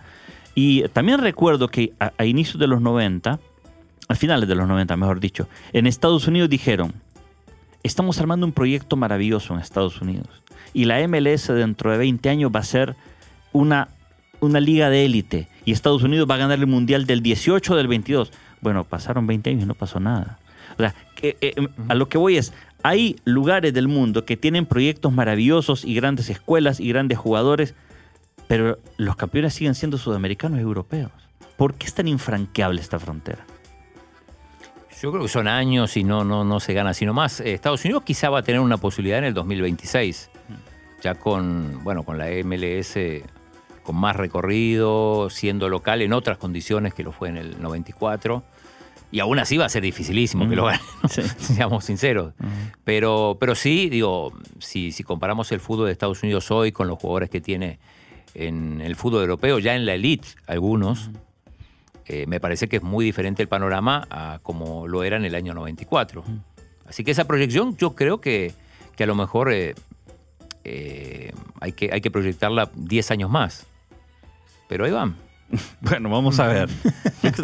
[0.60, 3.40] Y también recuerdo que a, a inicios de los 90,
[4.08, 6.96] a finales de los 90, mejor dicho, en Estados Unidos dijeron,
[7.84, 10.44] estamos armando un proyecto maravilloso en Estados Unidos.
[10.74, 12.96] Y la MLS dentro de 20 años va a ser
[13.54, 13.90] una,
[14.40, 15.48] una liga de élite.
[15.64, 18.32] Y Estados Unidos va a ganar el Mundial del 18 o del 22.
[18.60, 20.40] Bueno, pasaron 20 años y no pasó nada.
[20.74, 21.54] O sea, que, eh,
[21.88, 26.32] a lo que voy es, hay lugares del mundo que tienen proyectos maravillosos y grandes
[26.32, 27.76] escuelas y grandes jugadores,
[28.48, 31.12] pero los campeones siguen siendo sudamericanos y europeos.
[31.58, 33.46] ¿Por qué es tan infranqueable esta frontera?
[35.02, 37.40] Yo creo que son años y no, no, no se gana sino más.
[37.40, 40.30] Eh, Estados Unidos quizá va a tener una posibilidad en el 2026,
[41.04, 42.98] ya con, bueno, con la MLS
[43.84, 48.44] con más recorrido, siendo local en otras condiciones que lo fue en el 94.
[49.12, 51.22] Y aún así va a ser dificilísimo que lo gane, Sí.
[51.40, 52.34] seamos sinceros.
[52.84, 57.00] pero, pero sí, digo, si, si comparamos el fútbol de Estados Unidos hoy con los
[57.00, 57.80] jugadores que tiene
[58.38, 61.10] en el fútbol europeo, ya en la elite, algunos,
[62.06, 65.36] eh, me parece que es muy diferente el panorama a como lo era en el
[65.36, 66.24] año 94.
[66.88, 68.54] Así que esa proyección yo creo que,
[68.96, 69.76] que a lo mejor eh,
[70.64, 73.66] eh, hay, que, hay que proyectarla 10 años más.
[74.70, 75.16] Pero ahí van.
[75.82, 76.70] Bueno, vamos a ver.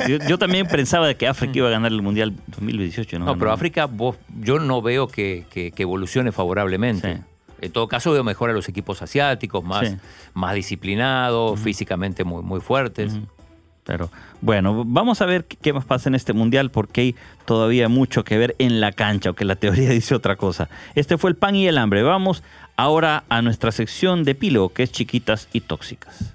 [0.10, 3.18] Yo, yo también pensaba de que África iba a ganar el Mundial 2018.
[3.20, 3.52] No, No, pero.
[3.52, 7.16] África vos, yo no veo que, que- que evolucione favorablemente.
[7.16, 7.22] Sí.
[7.64, 9.96] En todo caso veo mejor a los equipos asiáticos, más, Sí.
[10.34, 13.14] más disciplinados, físicamente muy, muy fuertes.
[13.86, 18.24] Pero bueno, vamos a ver qué- más pasa en este mundial porque hay todavía mucho
[18.24, 20.70] que ver en la cancha, aunque la teoría dice otra cosa.
[20.96, 22.02] Este fue el pan y el hambre.
[22.04, 22.44] Vamos
[22.78, 26.34] ahora a nuestra sección de epílogo, que es chiquitas y tóxicas.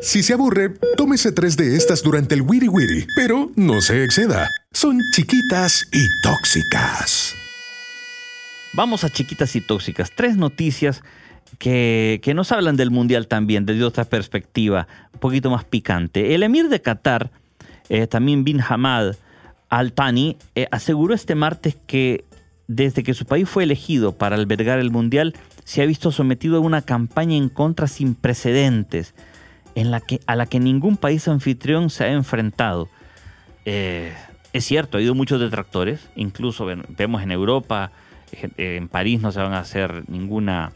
[0.00, 4.48] Si se aburre, tómese tres de estas durante el Wiri Wiri, pero no se exceda.
[4.72, 7.34] Son chiquitas y tóxicas.
[8.74, 10.10] Vamos a chiquitas y tóxicas.
[10.16, 11.02] Tres noticias
[11.58, 16.34] que, que nos hablan del mundial también, desde otra perspectiva, un poquito más picante.
[16.34, 17.30] El emir de Qatar,
[17.90, 19.16] eh, también bin Hamad
[19.68, 22.24] Al Thani, eh, aseguró este martes que
[22.66, 26.60] desde que su país fue elegido para albergar el mundial, se ha visto sometido a
[26.60, 29.14] una campaña en contra sin precedentes,
[29.74, 32.88] en la que, a la que ningún país anfitrión se ha enfrentado.
[33.66, 34.14] Eh,
[34.54, 37.92] es cierto, ha habido muchos detractores, incluso vemos en Europa,
[38.56, 40.72] en París no se van a hacer ninguna,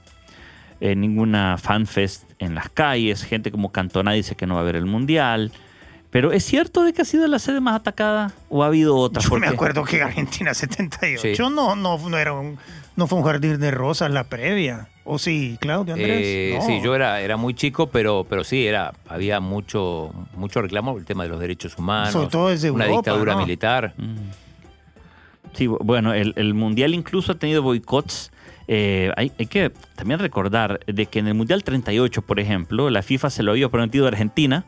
[0.81, 4.77] eh, ninguna fanfest en las calles, gente como Cantona dice que no va a haber
[4.77, 5.53] el Mundial,
[6.11, 9.29] pero ¿es cierto de que ha sido la sede más atacada o ha habido otras?
[9.29, 11.35] Yo me acuerdo que Argentina 78 Sí.
[11.43, 12.59] no, no, no, era un,
[12.95, 14.89] no fue un jardín de rosas la previa.
[15.05, 16.21] ¿O sí, Claudio Andrés?
[16.25, 16.67] Eh, No.
[16.67, 21.01] Sí, yo era, era muy chico, pero, pero sí, era, había mucho, mucho reclamo por
[21.01, 23.41] el tema de los derechos humanos, Sobre todo desde una Europa, dictadura ¿no?
[23.41, 23.95] militar.
[25.57, 28.31] Sí, bu- bueno, el, el Mundial incluso ha tenido boicots.
[28.69, 33.03] Eh, hay, hay que también recordar de que en el Mundial 38, por ejemplo, la
[33.03, 34.65] FIFA se lo había prometido a Argentina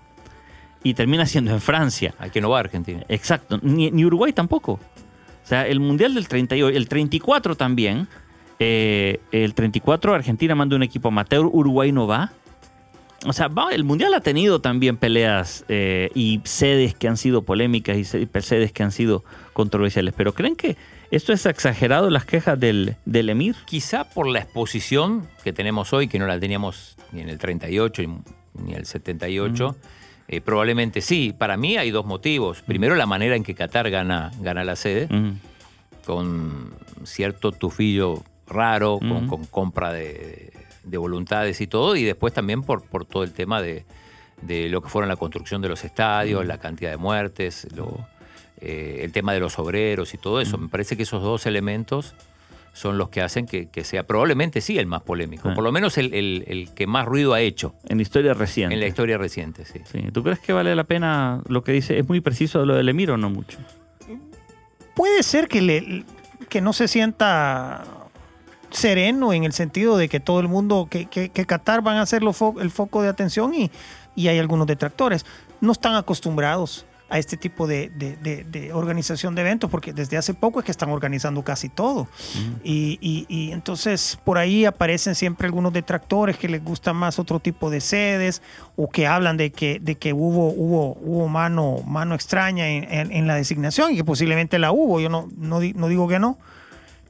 [0.82, 2.14] y termina siendo en Francia.
[2.18, 3.02] Hay que no va a Argentina.
[3.08, 4.72] Exacto, ni, ni Uruguay tampoco.
[4.72, 8.06] O sea, el Mundial del 38, el 34 también.
[8.60, 12.32] eh, el 34 Argentina manda un equipo amateur, Uruguay no va.
[13.26, 17.96] O sea, el Mundial ha tenido también peleas eh, y sedes que han sido polémicas
[17.96, 20.14] y se- sedes que han sido controversiales.
[20.16, 20.76] Pero ¿creen que
[21.10, 23.56] esto es exagerado, las quejas del, del Emir?
[23.66, 28.02] Quizá por la exposición que tenemos hoy, que no la teníamos ni en el 38
[28.54, 29.76] ni en el 78,
[30.28, 31.34] eh, probablemente sí.
[31.36, 32.62] Para mí hay dos motivos.
[32.62, 35.40] Primero, la manera en que Qatar gana, gana la sede, Mm.
[36.06, 36.72] con
[37.04, 40.52] cierto tufillo raro, con compra de,
[40.90, 43.84] de voluntades y todo, y después también por, por todo el tema de,
[44.42, 48.06] de lo que fueron la construcción de los estadios, la cantidad de muertes, lo-
[48.60, 50.58] eh, el tema de los obreros y todo eso.
[50.58, 52.14] Me parece que esos dos elementos
[52.72, 55.54] son los que hacen que, que sea probablemente sí el más polémico, Ah.
[55.54, 58.74] por lo menos el, el- el que más ruido ha hecho En la historia reciente.
[58.74, 59.64] en la historia reciente.
[59.64, 59.80] Sí.
[59.84, 60.00] Sí.
[60.12, 61.98] ¿Tú crees que vale la pena lo que dice?
[61.98, 63.58] ¿Es muy preciso lo del Emir o no mucho?
[64.94, 66.04] Puede ser que, le,
[66.48, 67.84] que no se sienta
[68.70, 72.06] sereno en el sentido de que todo el mundo, que, que, que Qatar van a
[72.06, 73.70] ser fo- el foco de atención y,
[74.14, 75.24] y hay algunos detractores.
[75.60, 80.18] No están acostumbrados a este tipo de, de- de- de organización de eventos porque desde
[80.18, 82.06] hace poco es que están organizando casi todo.
[82.62, 87.40] Y, y- y entonces por ahí aparecen siempre algunos detractores que les gusta más otro
[87.40, 88.42] tipo de sedes
[88.76, 93.10] o que hablan de que, de que hubo, hubo, hubo mano, mano extraña en, en-
[93.12, 95.00] en la designación y que posiblemente la hubo.
[95.00, 96.36] Yo no, no, no digo que no.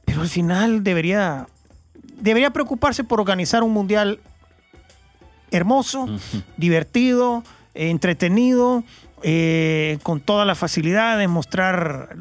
[0.09, 1.47] Pero al final debería,
[2.19, 4.19] debería preocuparse por organizar un mundial
[5.51, 6.07] hermoso,
[6.57, 7.43] divertido,
[7.75, 8.83] entretenido,
[9.21, 12.15] eh, con todas las facilidades, mostrar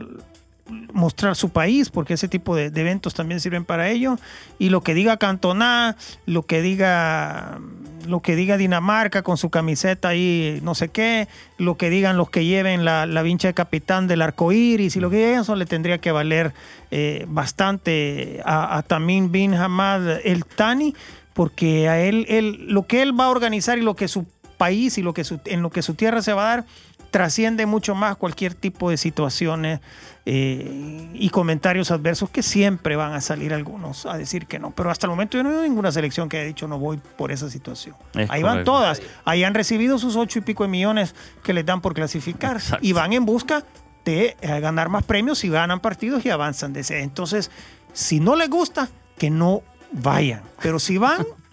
[0.92, 4.18] mostrar su país, porque ese tipo de, eventos también sirven para ello.
[4.58, 5.96] Y lo que diga Cantona,
[6.26, 7.58] lo que diga
[8.06, 12.30] lo que diga Dinamarca con su camiseta ahí, no sé qué, lo que digan los
[12.30, 15.56] que lleven la, la vincha de capitán del arco iris y lo que digan, eso
[15.56, 16.54] le tendría que valer
[16.90, 20.94] eh, bastante a, a Tamim bin Hamad el Tani,
[21.34, 24.96] porque a él, él, lo que él va a organizar y lo que su país
[24.96, 26.64] y lo que su- en lo que su tierra se va a dar
[27.10, 29.80] trasciende mucho más cualquier tipo de situaciones
[30.26, 34.72] eh, y comentarios adversos que siempre van a salir algunos a decir que no.
[34.72, 37.32] Pero hasta el momento yo no veo ninguna selección que haya dicho no voy por
[37.32, 37.96] esa situación.
[38.14, 39.00] Es Ahí van todas.
[39.24, 42.86] Ahí han recibido sus ocho y pico de millones que les dan por clasificar Exacto.
[42.86, 43.64] y van en busca
[44.04, 47.00] de eh, ganar más premios y ganan partidos y avanzan de ese.
[47.00, 47.50] Entonces,
[47.92, 50.42] si no les gusta, que no vayan.
[50.60, 51.26] Pero si van,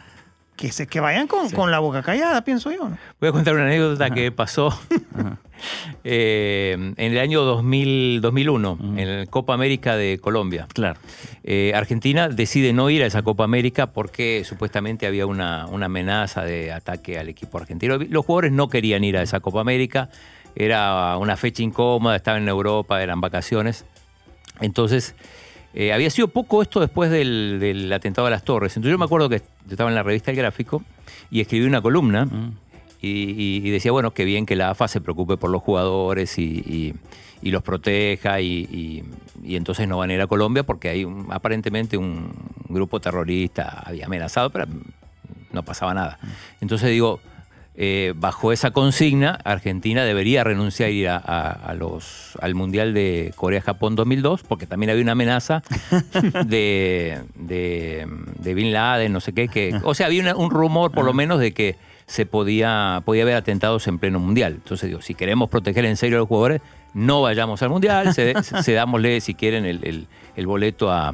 [0.56, 2.90] que, se, que vayan con, con la boca callada, pienso yo.
[2.90, 2.98] ¿no?
[3.20, 4.78] Voy a contar una anécdota que pasó
[6.04, 10.68] eh, en el año 2000, 2001, en la Copa América de Colombia.
[10.74, 11.00] Claro.
[11.44, 16.44] Eh, Argentina decide no ir a esa Copa América porque supuestamente había una, una amenaza
[16.44, 17.98] de ataque al equipo argentino.
[17.98, 20.10] Los jugadores no querían ir a esa Copa América,
[20.56, 23.86] era una fecha incómoda, estaban en Europa, eran vacaciones.
[24.62, 25.16] Entonces,
[25.76, 28.76] eh, había sido poco esto después del, del atentado a las torres.
[28.76, 30.84] Entonces yo me acuerdo que estaba en la revista El Gráfico
[31.30, 32.28] y escribí una columna
[33.02, 36.40] y, y- y decía, bueno, qué bien que la AFA se preocupe por los jugadores
[36.40, 36.94] y,
[37.42, 39.04] los proteja y,
[39.44, 42.32] entonces no van a ir a Colombia porque hay un- aparentemente un
[42.70, 44.66] grupo terrorista había amenazado, pero
[45.52, 46.18] no pasaba nada.
[46.62, 47.20] Entonces digo,
[47.78, 52.94] eh, bajo esa consigna, Argentina debería renunciar a ir a, a- a los, al Mundial
[52.94, 55.62] de Corea-Japón 2002, porque también había una amenaza
[56.46, 58.08] de, de,
[58.40, 59.48] de Bin Laden, no sé qué.
[59.48, 61.76] Que, o sea, había una- un rumor, por lo menos, de que
[62.08, 64.54] se podía, podía haber atentados en pleno Mundial.
[64.54, 66.62] Entonces digo, si queremos proteger en serio a los jugadores,
[66.94, 71.14] no vayamos al Mundial, se, cedámosle, si quieren, el, el- el boleto a,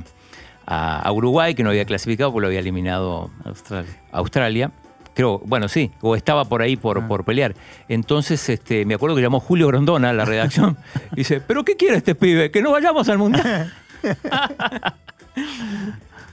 [0.66, 3.92] a- a Uruguay, que no había clasificado porque lo había eliminado Australia.
[4.12, 4.72] Australia.
[5.14, 7.54] Creo, bueno, sí, o estaba por ahí por, por pelear.
[7.90, 10.78] Entonces, este, me acuerdo que llamó Julio Grondona a la redacción
[11.12, 12.50] y dice, ¿pero qué quiere este pibe?
[12.52, 13.74] Que no vayamos al mundial.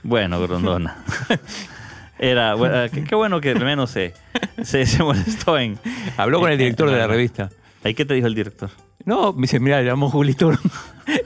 [0.03, 0.97] Bueno, Grondona.
[2.19, 4.15] Era, bueno, qué, qué bueno que al menos se,
[4.63, 5.79] se, se molestó en.
[6.17, 7.51] Habló con el director de la revista.
[7.85, 8.71] ¿Ahí qué te dijo el director?
[9.05, 10.51] No, me dice, mira, llamó Julito.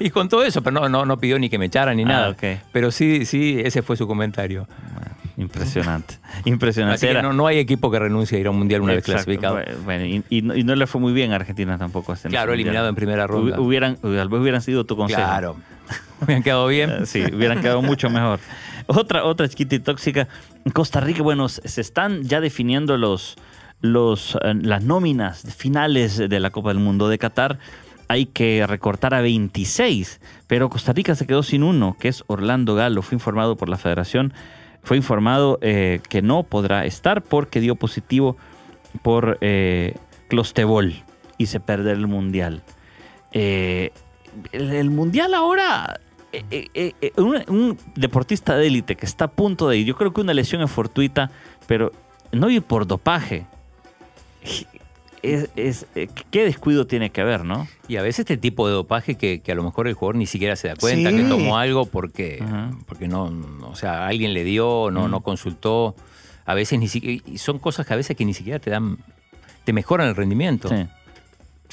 [0.00, 2.06] y con todo eso, pero no, no, no pidió ni que me echaran ni Ah,
[2.08, 2.28] nada.
[2.30, 2.42] ok.
[2.72, 4.68] Pero sí, sí, ese fue su comentario.
[5.42, 6.14] Impresionante.
[6.44, 6.94] Impresionante.
[6.96, 8.94] Así que Era- no, no hay equipo que renuncie a ir a un mundial una
[8.94, 9.60] vez clasificado.
[9.84, 12.14] Bueno, y, y no, y no le fue muy bien a Argentina tampoco.
[12.14, 13.56] en Claro, eliminado en primera ronda.
[13.58, 15.20] Hubi- Hubieran, tal vez hubieran sido tu consejo.
[15.20, 15.56] Claro.
[16.28, 16.90] Han quedado bien.
[16.90, 18.38] Eh, Sí, hubieran quedado mucho mejor.
[18.86, 20.26] Otra, otra chiquita y tóxica.
[20.72, 23.36] Costa Rica, bueno, se se están ya definiendo los,
[23.80, 27.58] los, eh, las nóminas finales de la Copa del Mundo de Qatar.
[28.08, 32.74] Hay que recortar a 26, pero Costa Rica se quedó sin uno, que es Orlando
[32.74, 33.02] Galo.
[33.02, 34.34] Fue informado por la federación,
[34.82, 38.36] fue informado eh, que no podrá estar porque dio positivo
[39.02, 39.94] por eh,
[40.28, 40.94] Clostebol
[41.38, 42.62] y se perderá el Mundial.
[43.32, 43.90] Eh,
[44.52, 46.00] el, mundial ahora,
[46.32, 50.20] eh, un, un deportista de élite que está a punto de ir, yo creo que
[50.20, 51.30] una lesión es fortuita,
[51.66, 51.92] pero
[52.32, 53.46] no ir por dopaje.
[55.22, 57.68] Es, es- eh, ¿Qué descuido tiene que haber, no?
[57.88, 60.26] Y a veces este tipo de dopaje que, que a lo mejor el jugador ni
[60.26, 61.16] siquiera se da cuenta Sí.
[61.16, 62.42] que tomó algo porque,
[62.86, 65.94] porque no, o sea, alguien le dio, no, no consultó.
[66.44, 68.98] A veces ni siquiera, y son cosas que a veces que ni siquiera te dan,
[69.64, 70.68] te mejoran el rendimiento.
[70.68, 70.86] Sí.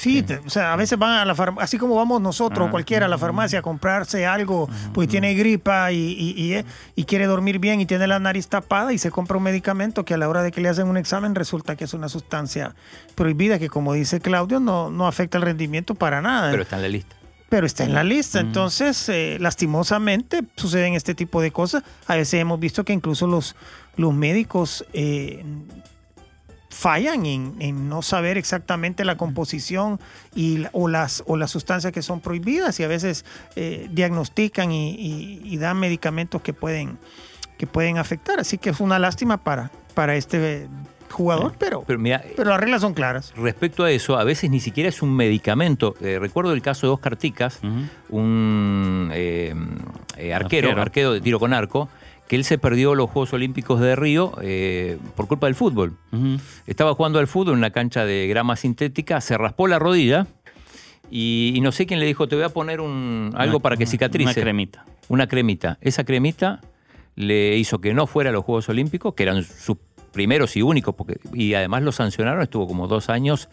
[0.00, 2.70] Sí, te- o sea, a veces van a la farmacia, así como vamos nosotros, Ah.
[2.70, 6.64] cualquiera, a la farmacia a comprarse algo, pues tiene gripa y, y- y, eh,
[6.96, 10.14] y quiere dormir bien y tiene la nariz tapada y se compra un medicamento que
[10.14, 12.74] a la hora de que le hacen un examen resulta que es una sustancia
[13.14, 16.50] prohibida que, como dice Claudio, no, no afecta el rendimiento para nada.
[16.50, 17.16] Pero está en la lista.
[17.50, 18.40] pero está en la lista.
[18.40, 21.82] Entonces, eh, lastimosamente, suceden este tipo de cosas.
[22.06, 23.54] A veces hemos visto que incluso los,
[23.96, 25.44] los médicos eh,
[26.70, 30.00] fallan en, en no saber exactamente la composición
[30.34, 33.24] y, la- o, las, o las sustancias que son prohibidas y a veces
[33.56, 36.96] eh, diagnostican y, y- y dan medicamentos que pueden,
[37.58, 38.38] que pueden afectar.
[38.40, 40.68] Así que es una lástima para, para este
[41.10, 43.32] jugador, pero, Pero mira, pero las reglas son claras.
[43.36, 45.96] respecto a eso, a veces ni siquiera es un medicamento.
[46.00, 47.58] Eh, recuerdo el caso de Oscar Ticas,
[48.10, 49.52] un eh,
[50.16, 50.82] eh, arquero, Arquero.
[50.82, 51.88] arquero de tiro con arco,
[52.30, 55.96] que él se perdió los Juegos Olímpicos de Río eh, por culpa del fútbol.
[56.64, 60.28] Estaba jugando al fútbol en una cancha de grama sintética, se raspó la rodilla
[61.10, 63.76] y, y no sé quién le dijo, te voy a poner un, algo Una- para
[63.76, 64.30] que cicatrice.
[64.30, 64.84] Una cremita.
[65.08, 65.78] Una cremita.
[65.80, 66.60] Esa cremita
[67.16, 69.78] le hizo que no fuera a los Juegos Olímpicos, que eran sus
[70.12, 73.48] primeros y únicos, porque, y además lo sancionaron, estuvo como dos años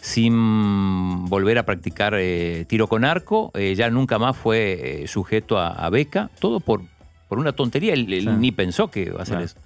[0.00, 5.58] sin volver a practicar eh, tiro con arco, eh, ya nunca más fue eh, sujeto
[5.58, 6.82] a, a beca, todo por,
[7.32, 8.30] por una tontería, él, él Sí.
[8.38, 9.44] ni pensó que iba a hacer Claro.
[9.46, 9.56] eso.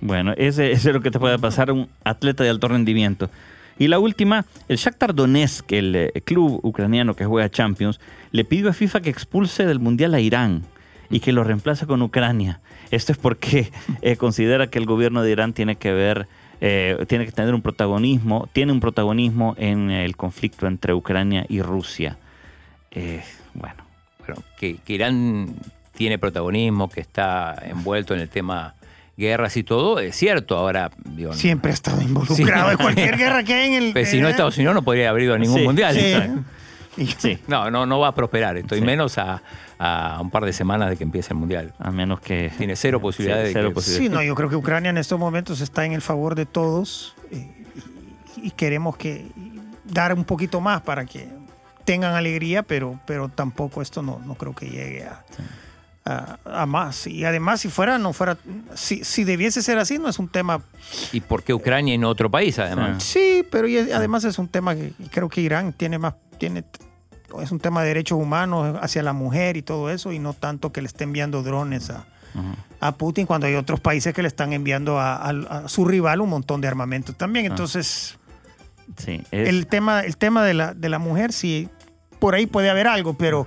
[0.00, 3.30] Bueno, ese, ese es lo que te puede pasar a un atleta de alto rendimiento.
[3.78, 8.00] Y la última, el Shakhtar Donetsk, el eh, club ucraniano que juega Champions,
[8.32, 10.64] le pidió a FIFA que expulse del Mundial a Irán
[11.10, 12.58] y que lo reemplace con Ucrania.
[12.90, 13.70] Esto es porque
[14.02, 16.26] eh, considera que el gobierno de Irán tiene que ver,
[16.60, 21.62] eh, tiene que tener un protagonismo, tiene un protagonismo en el conflicto entre Ucrania y
[21.62, 22.18] Rusia.
[22.90, 23.22] Eh,
[23.54, 23.76] bueno,
[24.18, 25.54] Bueno, que, que Irán
[25.94, 28.74] tiene protagonismo, que está envuelto en el tema
[29.16, 30.56] guerras y todo, es cierto.
[30.56, 33.92] Ahora, digo, Siempre ha estado involucrado en cualquier guerra que hay en el.
[33.94, 35.94] pues, si no eh, Estados Unidos no podría haber ido a ningún Sí, mundial.
[36.96, 37.14] Sí.
[37.18, 38.56] sí, No, no, no va a prosperar.
[38.56, 38.84] Estoy Sí.
[38.84, 39.42] menos a,
[39.78, 41.72] a un par de semanas de que empiece el mundial.
[41.78, 42.50] a menos que...
[42.58, 44.10] Tiene cero posibilidades de cero que- posibilidades.
[44.10, 47.14] Sí, no, yo creo que Ucrania en estos momentos está en el favor de todos
[47.30, 47.48] eh,
[48.36, 49.26] y, y queremos que
[49.84, 51.28] dar un poquito más para que
[51.84, 55.24] tengan alegría, pero, pero tampoco esto no, no creo que llegue a,
[56.04, 57.06] a- a más.
[57.06, 58.36] Y además, si fuera, no fuera,
[58.74, 60.60] si, si debiese ser así, no es un tema.
[61.12, 63.02] ¿Y por qué Ucrania y no otro país, además?
[63.02, 66.64] Sí, pero y además es un tema que creo que Irán tiene más, tiene,
[67.40, 70.72] es un tema de derechos humanos hacia la mujer y todo eso, y no tanto
[70.72, 72.04] que le esté enviando drones a,
[72.80, 76.30] a Putin cuando hay otros países que le están enviando a, a- su rival un
[76.30, 77.46] montón de armamento también.
[77.46, 78.18] Entonces,
[78.96, 81.68] Sí, es- el tema, el tema de la, de la mujer, sí,
[82.18, 83.46] por ahí puede haber algo, pero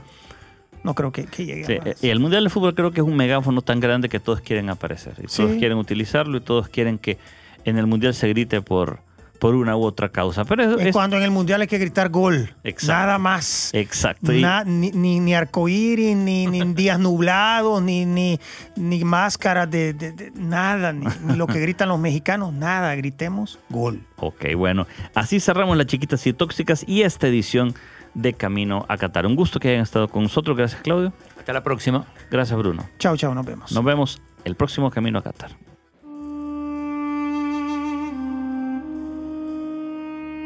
[0.85, 2.03] no creo que, que llegue Sí, a más.
[2.03, 4.69] y el Mundial de Fútbol creo que es un megáfono tan grande que todos quieren
[4.69, 5.13] aparecer.
[5.17, 5.57] Y todos Sí.
[5.59, 7.17] quieren utilizarlo y todos quieren que
[7.65, 8.99] en el Mundial se grite por,
[9.39, 10.45] por una u otra causa.
[10.45, 12.53] Pero es, Es es- cuando en el mundial hay que gritar gol.
[12.63, 12.93] Exacto.
[12.93, 13.69] Nada más.
[13.73, 14.31] exacto.
[14.31, 18.39] Na- ni, ni, ni arcoíris, ni, ni días nublados, ni, ni,
[18.77, 23.59] ni máscaras de, de- de- nada, ni, ni lo que gritan los mexicanos, nada, gritemos
[23.69, 24.01] gol.
[24.17, 24.87] Ok, bueno.
[25.13, 27.73] Así cerramos las chiquitas y tóxicas y esta edición
[28.15, 29.27] de Camino a Qatar.
[29.27, 30.57] Un gusto que hayan estado con nosotros.
[30.57, 31.13] Gracias, Claudio.
[31.37, 32.05] Hasta la próxima.
[32.31, 32.83] Gracias, Bruno.
[32.97, 33.71] Chao, chao, nos vemos.
[33.71, 35.51] Nos vemos el próximo Camino a Qatar.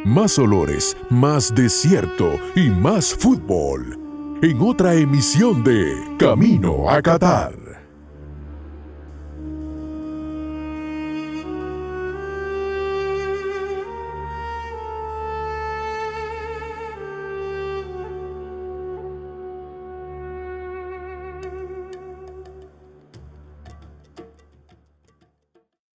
[0.06, 3.98] Más olores, más desierto y más fútbol.
[4.42, 7.69] En otra emisión de Camino a Qatar.